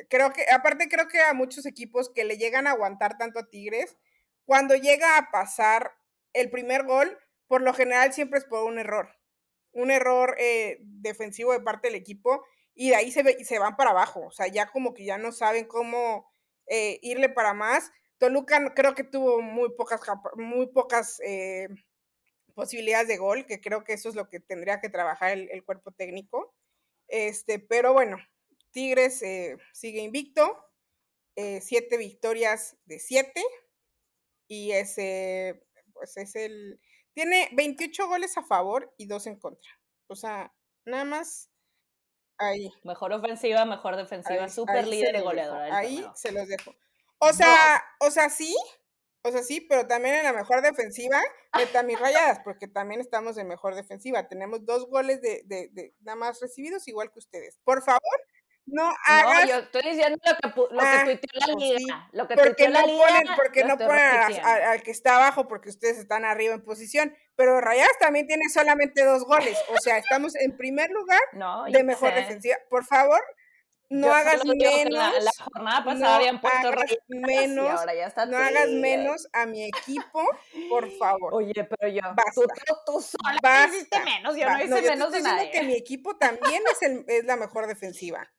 [0.10, 3.49] Creo que, aparte, creo que a muchos equipos que le llegan a aguantar tanto a
[3.49, 3.97] Tigres,
[4.45, 5.93] cuando llega a pasar
[6.34, 9.10] el primer gol, por lo general siempre es por un error,
[9.71, 12.43] un error eh, defensivo de parte del equipo
[12.75, 15.31] y de ahí se, se van para abajo, o sea, ya como que ya no
[15.31, 16.31] saben cómo
[16.67, 17.91] eh, irle para más.
[18.17, 20.01] Toluca creo que tuvo muy pocas,
[20.36, 21.67] muy pocas eh,
[22.53, 25.91] posibilidades de gol, que creo que eso es lo que tendría que trabajar el, cuerpo
[25.91, 26.55] técnico.
[27.07, 28.17] Este, pero bueno,
[28.71, 30.57] Tigres eh, sigue invicto,
[31.60, 33.43] siete victorias de siete,
[34.47, 36.79] y ese, pues es el,
[37.13, 39.71] tiene 28 goles a favor y dos en contra.
[40.07, 40.53] O sea,
[40.86, 41.50] nada más
[42.41, 42.71] ahí.
[42.84, 45.75] Mejor ofensiva, mejor defensiva, super líder y goleadora.
[45.75, 46.73] Ahí se los dejo.
[47.19, 48.56] O sea, o sea, sí,
[49.23, 51.21] o sea, sí, pero también en la mejor defensiva,
[51.54, 54.27] de mis rayadas, porque también estamos en mejor defensiva.
[54.27, 57.60] Tenemos dos goles de, de, de nada más recibidos, igual que ustedes.
[57.63, 58.01] Por favor,
[58.65, 59.41] no hagas.
[59.41, 62.10] No, yo estoy diciendo lo que, lo ah, que tuiteó la pues liga.
[62.12, 65.69] lo que porque no la liga, ponen, porque no ponen al que está abajo, porque
[65.69, 67.15] ustedes están arriba en posición.
[67.36, 69.58] Pero Rayadas también tiene solamente dos goles.
[69.69, 71.21] O sea, estamos en primer lugar
[71.71, 72.58] de mejor defensiva.
[72.69, 73.21] Por favor,
[73.91, 74.93] no hagas menos.
[74.93, 79.45] La, la, jornada pasada habían puesto hagas menos, ahora ya está no hagas menos a
[79.45, 80.26] mi equipo,
[80.69, 81.34] por favor.
[81.34, 82.32] Oye, pero yo, basta.
[82.34, 82.43] tú,
[82.86, 85.52] tú, sola basta, hiciste menos, yo no hice no, yo menos te estoy de nadie.
[85.52, 88.32] que mi equipo también es, el, es la mejor defensiva.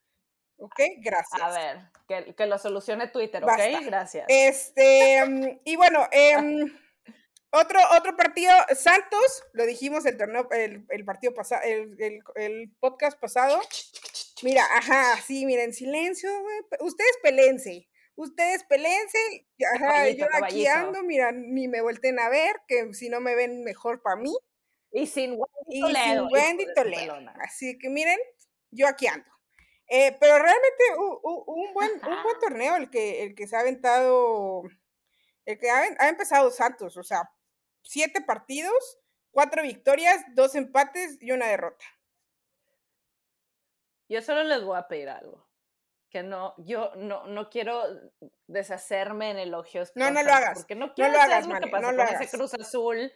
[0.62, 0.80] ¿Ok?
[0.98, 1.42] Gracias.
[1.42, 3.48] A ver, que, que lo solucione Twitter, ¿ok?
[3.48, 3.80] Basta.
[3.80, 4.24] Gracias.
[4.28, 6.36] Este, mm, y bueno, eh,
[7.50, 12.70] otro, otro partido, Santos, lo dijimos el torneo, el, el partido pasado, el, el, el,
[12.78, 13.60] podcast pasado.
[14.42, 16.56] Mira, ajá, sí, mira, en silencio, güey.
[16.80, 17.88] Ustedes pelense.
[18.14, 19.48] Ustedes pelense.
[19.74, 20.70] Ajá, caballito, yo aquí caballito.
[20.72, 24.34] ando, mira, ni me volteen a ver, que si no me ven mejor para mí.
[24.92, 26.28] Y sin Wendy Y Toledo.
[26.28, 27.16] sin Wendy Toledo.
[27.40, 28.18] Así que miren,
[28.70, 29.26] yo aquí ando.
[29.88, 33.56] Eh, pero realmente u- u- un, buen, un buen torneo el que, el que se
[33.56, 34.62] ha aventado,
[35.44, 37.30] el que ha, ha empezado Santos, o sea,
[37.82, 38.98] siete partidos,
[39.30, 41.84] cuatro victorias, dos empates y una derrota.
[44.08, 45.46] Yo solo les voy a pedir algo.
[46.10, 47.82] Que no, yo no, no quiero
[48.46, 49.92] deshacerme en elogios.
[49.94, 50.58] No, no lo hagas.
[50.58, 52.20] Porque no No quiero lo hacer hagas, lo que pasó no lo con hagas.
[52.20, 53.12] ese Cruz Azul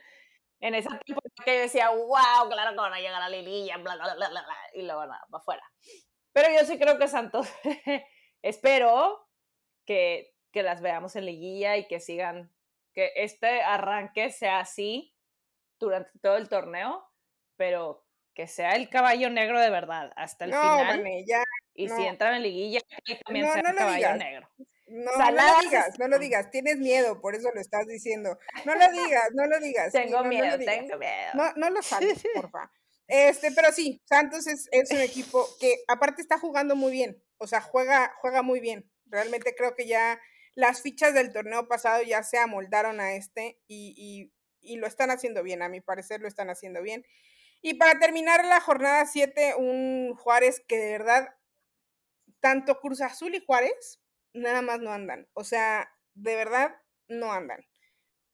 [0.61, 3.97] en esa temporada que yo decía, wow, claro que van a llegar a Lililla, bla,
[3.97, 5.63] bla, bla, bla, bla, y luego nada, para afuera.
[6.37, 7.49] Pero yo sí creo que Santos,
[8.43, 9.27] espero
[9.87, 12.53] que, que las veamos en liguilla y que sigan,
[12.93, 15.17] que este arranque sea así
[15.81, 17.03] durante todo el torneo,
[17.57, 21.05] pero que sea el caballo negro de verdad hasta el no, final.
[21.27, 21.97] Ya, Y no.
[21.97, 24.19] si entran en liguilla, que también No, sea el lo caballo digas.
[24.19, 24.49] negro.
[24.89, 28.39] no, Saladas no lo digas, no lo digas, tienes miedo, por eso lo estás diciendo.
[28.67, 29.91] No lo digas, no lo digas.
[29.91, 30.77] sí, Tengo no, no lo miedo, digas.
[30.77, 31.31] tengo miedo.
[31.33, 32.71] No, no lo salves, porfa.
[33.09, 37.23] Este, pero sí, Santos es, es un equipo que aparte está jugando muy bien.
[37.39, 38.91] O sea, juega, juega muy bien.
[39.07, 40.21] Realmente creo que ya
[40.55, 45.11] las fichas del torneo pasado ya se amoldaron a este y, y- y lo están
[45.13, 45.63] haciendo bien.
[45.63, 47.05] A mi parecer lo están haciendo bien.
[47.63, 51.29] Y para terminar la jornada 7, un Juárez que de verdad,
[52.41, 54.01] tanto Cruz Azul y Juárez,
[54.33, 55.29] nada más no andan.
[55.35, 56.75] O sea, de verdad,
[57.09, 57.65] no andan.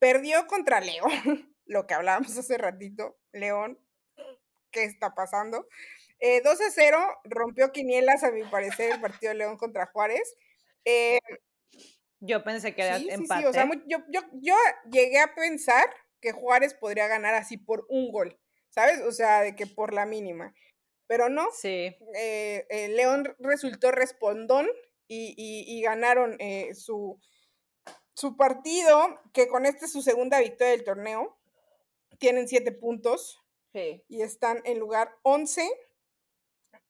[0.00, 1.10] Perdió contra León,
[1.66, 3.18] lo que hablábamos hace ratito.
[3.32, 3.78] León,
[4.72, 5.66] ¿qué está pasando?
[6.18, 10.36] Eh, 2 a 0, rompió quinielas, a mi parecer, el partido de León contra Juárez.
[10.84, 11.18] Eh,
[12.20, 13.40] Yo pensé que era sí, sí, empate.
[13.42, 14.54] sí, o sea, yo, yo, yo
[14.90, 15.84] llegué a pensar
[16.20, 18.38] que Juárez podría ganar así por un gol,
[18.70, 19.00] ¿sabes?
[19.00, 20.54] O sea, de que por la mínima.
[21.08, 24.68] Pero no, Sí, eh, eh, León resultó respondón
[25.08, 27.20] y, y- y ganaron eh, su,
[28.14, 31.36] su partido, que con esta es su segunda victoria del torneo.
[32.18, 33.41] Tienen siete puntos
[33.72, 34.04] sí.
[34.08, 35.68] y están en lugar 11.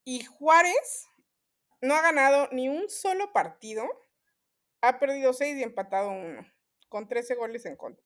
[0.05, 1.09] Y Juárez
[1.81, 3.85] no ha ganado ni un solo partido.
[4.81, 6.47] Ha perdido 6 y empatado uno,
[6.89, 8.05] con 13 goles en contra.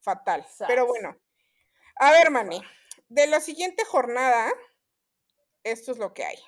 [0.00, 0.46] Fatal.
[0.66, 1.16] Pero bueno.
[1.96, 2.60] A ver, Mane,
[3.08, 4.52] de la siguiente jornada,
[5.62, 6.38] esto es lo que hay.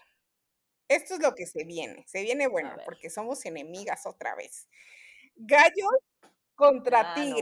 [0.88, 2.04] Esto es lo que se viene.
[2.06, 4.68] Se viene bueno, porque somos enemigas otra vez.
[5.36, 5.90] Gallos
[6.54, 7.36] contra Ah, no,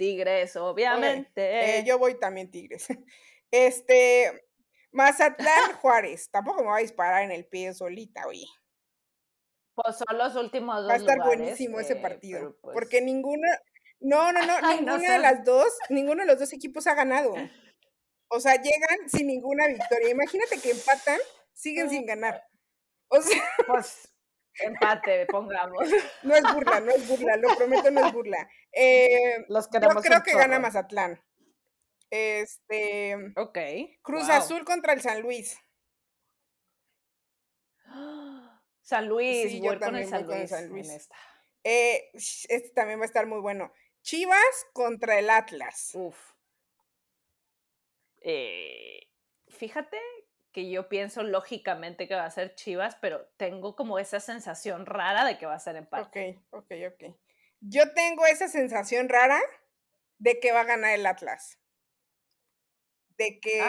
[0.00, 0.56] Tigres.
[0.56, 1.84] Eh, obviamente.
[1.86, 2.86] yo voy también Tigres.
[3.52, 4.46] Este,
[4.92, 6.30] Mazatlán Juárez.
[6.30, 8.46] Tampoco me va a disparar en el pie solita, oye.
[9.74, 12.56] Pues son los últimos dos Va a estar lugares, buenísimo ese partido.
[12.62, 13.48] pues- Porque ninguna,
[14.00, 16.94] no, no, no, Ay, no ninguna de las dos, ninguno de los dos equipos ha
[16.94, 17.34] ganado.
[18.28, 20.10] O sea, llegan sin ninguna victoria.
[20.10, 21.18] Imagínate que empatan,
[21.52, 22.42] siguen sin ganar.
[23.08, 24.09] O sea, Pues
[24.62, 25.80] empate, pongamos.
[26.22, 28.48] no es burla, no es burla, lo prometo, no es burla.
[28.72, 30.58] Eh, Los yo creo que gana.
[30.58, 31.22] Mazatlán.
[32.10, 33.58] Este, Ok.
[34.02, 34.36] Cruz wow.
[34.36, 35.58] Azul contra el San Luis.
[38.82, 40.90] San Luis, Sí, yo con también el voy San con el Luis, San en Luis.
[40.90, 41.16] esta.
[41.64, 43.72] Eh, este también va a estar muy bueno.
[44.02, 45.90] Chivas contra el Atlas.
[45.94, 46.16] Uf.
[48.22, 49.00] Eh,
[49.48, 49.98] fíjate
[50.52, 55.24] que yo pienso lógicamente que va a ser Chivas, pero tengo como esa sensación rara
[55.24, 56.42] de que va a ser empate.
[56.50, 57.14] Ok, ok, ok.
[57.60, 59.40] Yo tengo esa sensación rara
[60.18, 61.58] de que va a ganar el Atlas.
[63.16, 63.60] De que.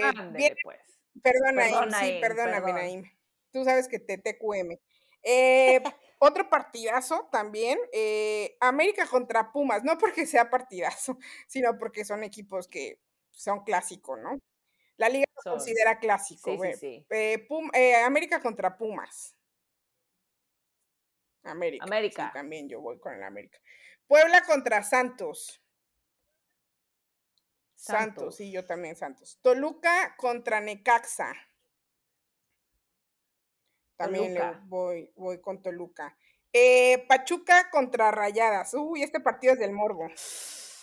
[0.63, 0.79] pues.
[1.21, 3.03] Perdona, sí, perdóname, Naim.
[3.51, 4.77] Tú sabes que te TQM.
[5.23, 5.81] Eh,
[6.19, 11.17] otro partidazo también, eh, América contra Pumas, no porque sea partidazo,
[11.47, 14.39] sino porque son equipos que son clásicos, ¿no?
[15.01, 16.51] La liga lo considera clásico.
[16.61, 19.35] Sí, sí, eh, América contra Pumas.
[21.41, 21.83] América.
[21.83, 22.31] América.
[22.31, 23.57] también yo voy con el América.
[24.05, 25.59] Puebla contra Santos.
[27.73, 28.35] Santos.
[28.35, 29.39] sí, yo también Santos.
[29.41, 31.33] Toluca contra Necaxa.
[33.95, 36.15] También voy, voy con Toluca.
[36.53, 38.75] Eh, Pachuca contra Rayadas.
[38.75, 40.11] Uy, este partido es del Morbo.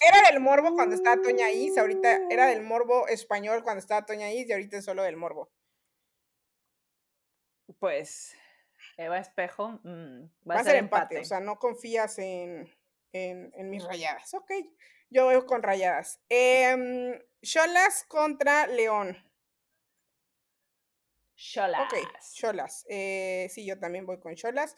[0.01, 4.30] Era del Morbo cuando estaba Toña Is, ahorita era del Morbo español cuando estaba Toña
[4.30, 5.51] Is y ahorita es solo del Morbo.
[7.78, 8.36] Pues
[8.96, 11.18] Eva Espejo mm, va, a ser empate.
[11.18, 12.72] O sea, no confías en,
[13.12, 14.32] en, mis rayadas.
[14.34, 14.51] Ok,
[15.11, 16.20] yo voy con rayadas.
[16.28, 19.16] Eh, Cholas contra León.
[21.36, 21.82] Cholas.
[21.82, 21.99] Ok,
[22.34, 22.84] Cholas.
[22.88, 24.76] Eh, sí, yo también voy con Cholas.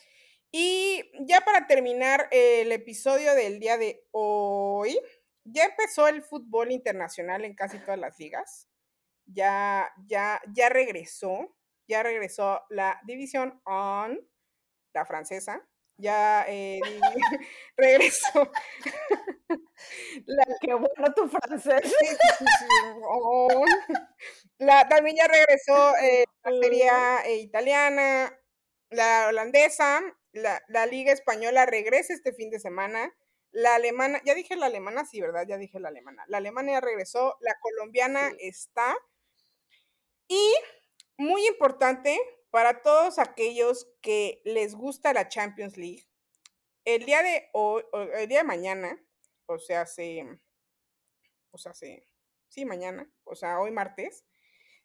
[0.53, 4.99] Y ya para terminar el episodio del día de hoy,
[5.45, 8.69] ya empezó el fútbol internacional en casi todas las ligas.
[9.27, 14.21] Ya, ya, ya regresó, ya regresó la división on,
[14.93, 15.65] la francesa
[16.01, 16.81] ya eh,
[17.77, 18.51] regresó.
[20.61, 21.95] Qué bueno tu francés.
[24.59, 26.91] La, también ya regresó eh, la serie
[27.27, 28.39] eh, italiana,
[28.91, 30.01] la holandesa,
[30.33, 33.15] la, la, liga española regresa este fin de semana.
[33.53, 35.45] La alemana, ya dije la alemana, sí, ¿verdad?
[35.47, 36.25] Ya dije la alemana.
[36.29, 38.97] La alemana ya regresó, la colombiana está.
[40.29, 40.55] Y
[41.17, 42.19] muy importante,
[42.51, 46.07] para todos aquellos que les gusta la Champions League,
[46.85, 47.83] el día de hoy,
[48.15, 49.05] el día de mañana,
[49.47, 50.25] o sea, se,
[51.51, 52.07] o sea, se,
[52.49, 54.25] sí, mañana, o sea, hoy martes,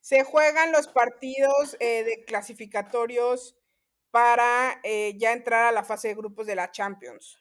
[0.01, 3.57] se juegan los partidos eh, de clasificatorios
[4.15, 7.37] para eh, ya entrar a la fase de grupos de la Champions.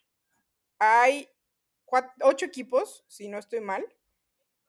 [0.81, 1.31] Hay
[2.21, 3.87] ocho equipos, si no estoy mal,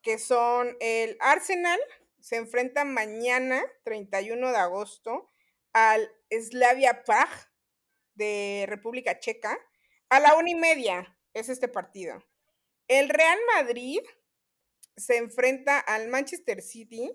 [0.03, 1.79] que son el Arsenal,
[2.19, 5.31] se enfrenta mañana, 31 de agosto,
[5.73, 7.27] al Slavia Prag
[8.13, 9.57] de República Checa.
[10.09, 12.23] A la una y media es este partido.
[12.87, 14.01] El Real Madrid
[14.95, 17.11] se enfrenta al Manchester City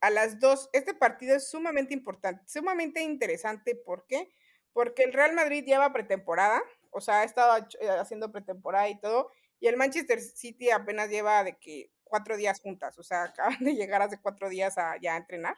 [0.00, 0.68] a las dos.
[0.72, 3.74] Este partido es sumamente importante, sumamente interesante.
[3.74, 4.30] ¿Por qué?
[4.72, 9.30] Porque el Real Madrid lleva pretemporada, o sea, ha estado eh, haciendo pretemporada y todo,
[9.60, 13.74] y el Manchester City apenas lleva de que cuatro días juntas, o sea, acaban de
[13.74, 15.56] llegar hace cuatro días a ya a entrenar.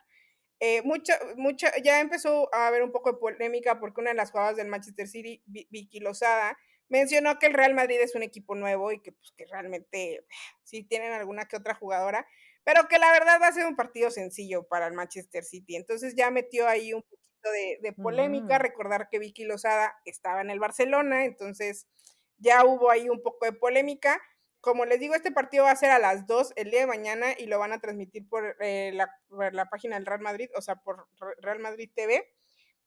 [0.62, 4.30] Eh, mucha, mucha, ya empezó a haber un poco de polémica porque una de las
[4.30, 6.58] jugadoras del Manchester City, Vicky Lozada,
[6.90, 10.26] mencionó que el Real Madrid es un equipo nuevo y que, pues, que realmente
[10.62, 12.26] sí tienen alguna que otra jugadora,
[12.64, 15.76] pero que la verdad va a ser un partido sencillo para el Manchester City.
[15.76, 17.50] Entonces ya metió ahí un poquito
[17.82, 18.62] de, polémica, mm.
[18.62, 21.86] recordar que Vicky Lozada estaba en el Barcelona, entonces
[22.38, 24.20] ya hubo ahí un poco de polémica
[24.60, 27.28] como les digo, este partido va a ser a las 2 el día de mañana
[27.38, 31.08] y lo van a transmitir por, eh, la, página del Real Madrid, o sea, por
[31.38, 32.30] Real Madrid TV.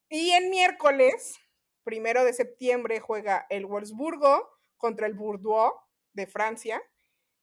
[0.09, 1.39] Y el miércoles,
[1.83, 5.73] primero de septiembre, juega el Wolfsburgo contra el Bordeaux
[6.13, 6.81] de Francia.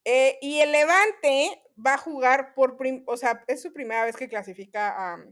[0.04, 2.76] Eh, y el Levante va a jugar por,
[3.06, 5.24] o sea, es su primera vez que clasifica a,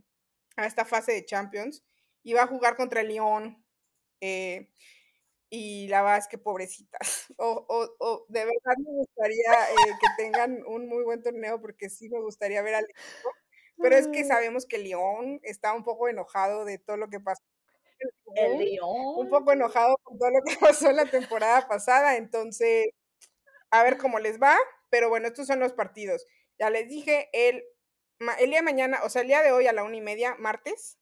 [0.56, 1.84] a, esta fase de Champions
[2.22, 3.64] y va a jugar contra el Lyon.
[4.20, 4.68] Eh,
[5.50, 6.98] y la verdad es que pobrecitas.
[7.40, 11.88] O, o, o de verdad me gustaría eh, que tengan un muy buen torneo porque
[11.88, 13.30] sí me gustaría ver al equipo.
[13.80, 17.44] Pero es que sabemos que León está un poco enojado de todo lo que pasó.
[18.34, 19.14] El León.
[19.16, 22.16] Un poco enojado con todo lo que pasó la temporada pasada.
[22.16, 22.88] Entonces,
[23.70, 24.56] a ver cómo les va.
[24.90, 26.26] Pero bueno, estos son los partidos.
[26.58, 27.64] Ya les dije, el,
[28.40, 30.34] el día de mañana, o sea, el día de hoy a la una y media,
[30.38, 30.98] martes,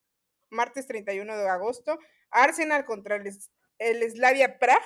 [0.51, 1.99] martes 31 de agosto,
[2.31, 3.27] Arsenal contra el
[3.79, 4.83] el Slavia Prag,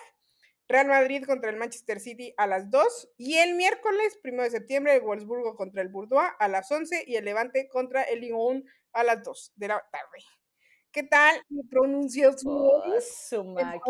[0.69, 4.95] Real Madrid contra el Manchester City a las 2 y el miércoles 1 de septiembre
[4.95, 9.03] el Wolfsburgo contra el Bourdois a las 11 y el Levante contra el Lyon a
[9.03, 10.25] las 2 de la tarde.
[10.93, 12.53] ¿Qué tal mi pronunciación?
[12.53, 13.81] Oh, su máquina.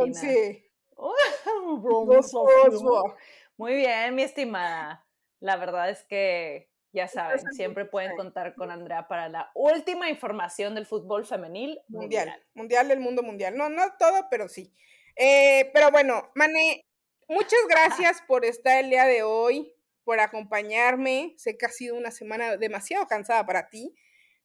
[3.57, 5.07] Muy bien, mi estimada.
[5.39, 10.74] La verdad es que ya saben, siempre pueden contar con Andrea para la última información
[10.74, 12.32] del fútbol femenil mundial.
[12.55, 13.57] Mundial, del mundo mundial.
[13.57, 14.72] No, no todo, pero sí.
[15.16, 16.84] Eh, pero bueno, Mane,
[17.28, 19.74] muchas gracias por estar el día de hoy,
[20.05, 21.34] por acompañarme.
[21.36, 23.95] Sé que ha sido una semana demasiado cansada para ti,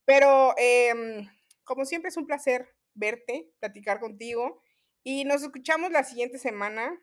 [0.06, 1.28] pero em,
[1.64, 4.62] como siempre es un placer verte, platicar contigo
[5.04, 7.00] y nos escuchamos la siguiente semana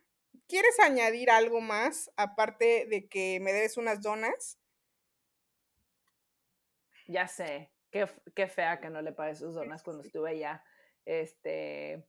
[0.48, 4.58] ¿quieres añadir algo más aparte de que me debes unas donas?
[7.12, 10.64] Ya sé, qué, qué fea que no le pagué sus donas cuando estuve allá.
[11.04, 12.08] Este,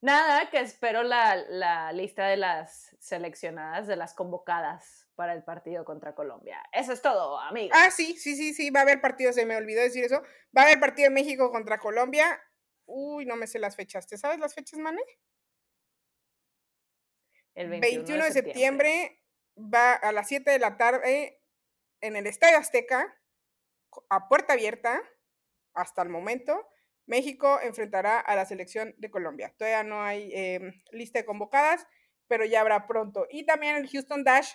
[0.00, 5.84] nada, que espero la, la lista de las seleccionadas, de las convocadas para el partido
[5.84, 6.62] contra Colombia.
[6.72, 7.74] Eso es todo, amiga.
[7.76, 10.22] Ah, sí, sí, sí, sí, va a haber partido, se me olvidó decir eso.
[10.56, 12.40] Va a haber partido de México contra Colombia.
[12.86, 14.06] Uy, no me sé las fechas.
[14.06, 15.02] ¿Te sabes las fechas, Mane?
[17.54, 19.20] El 21, de, septiembre.
[19.56, 21.42] va a las 7 de la tarde
[22.00, 23.17] en el Estadio Azteca,
[24.08, 25.02] a puerta abierta,
[25.74, 26.68] hasta el momento.
[27.06, 29.54] México enfrentará a la selección de Colombia.
[29.56, 31.86] Todavía no hay em, lista de convocadas,
[32.26, 33.26] pero ya habrá pronto.
[33.30, 34.52] Y también el Houston Dash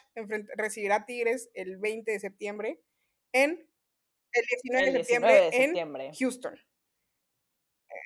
[0.56, 2.80] recibirá Tigres el 20 de septiembre
[3.32, 3.68] en
[4.34, 6.60] el 19, de, septiembre en Houston.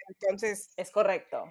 [0.10, 0.74] Entonces.
[0.78, 1.44] Es correcto.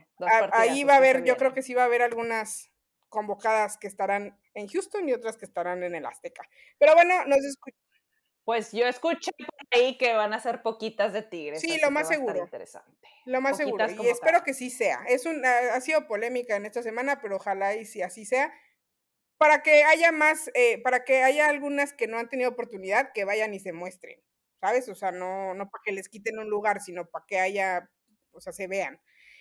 [0.52, 2.70] ahí va a haber, yo creo que sí va a haber algunas
[3.08, 6.48] convocadas que estarán en Houston y otras que estarán en el Azteca.
[6.78, 7.85] Pero bueno, nos escuchamos.
[8.46, 11.60] Pues yo escuché por ahí que van a ser poquitas de Tigres.
[11.60, 12.44] Sí, lo más seguro.
[12.44, 13.08] Interesante.
[13.24, 13.84] Lo más seguro.
[14.00, 15.04] Y espero que sí sea.
[15.08, 18.54] Es un, ha sido polémica en esta semana, pero ojalá y si así sea.
[19.36, 23.24] Para que haya más, eh, para que haya algunas que no han tenido oportunidad, que
[23.24, 24.22] vayan y se muestren.
[24.60, 24.88] ¿Sabes?
[24.88, 27.90] O sea, no, no para que les quiten un lugar, sino para que haya,
[28.30, 29.00] o sea, se vean.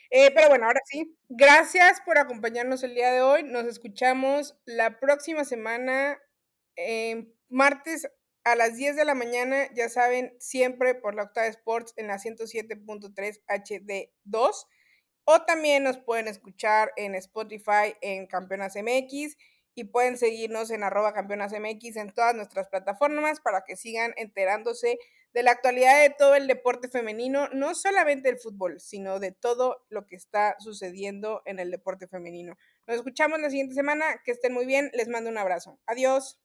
[0.09, 3.43] Eh, pero bueno, ahora sí, gracias por acompañarnos el día de hoy.
[3.43, 6.19] Nos escuchamos la próxima semana,
[7.49, 8.09] martes
[8.45, 12.19] a las 10 de la mañana, ya saben, siempre por la Octava Sports en la
[12.19, 14.67] 107.3 HD2.
[15.25, 19.35] O también nos pueden escuchar en Spotify en Campeonas MX
[19.73, 24.99] y pueden seguirnos en arroba Campeonas MX en todas nuestras plataformas para que sigan enterándose
[25.33, 29.83] de la actualidad de todo el deporte femenino, no solamente el fútbol, sino de todo
[29.89, 32.55] lo que está sucediendo en el deporte femenino.
[32.85, 35.79] Nos escuchamos la siguiente semana, que estén muy bien, les mando un abrazo.
[35.87, 36.44] Adiós.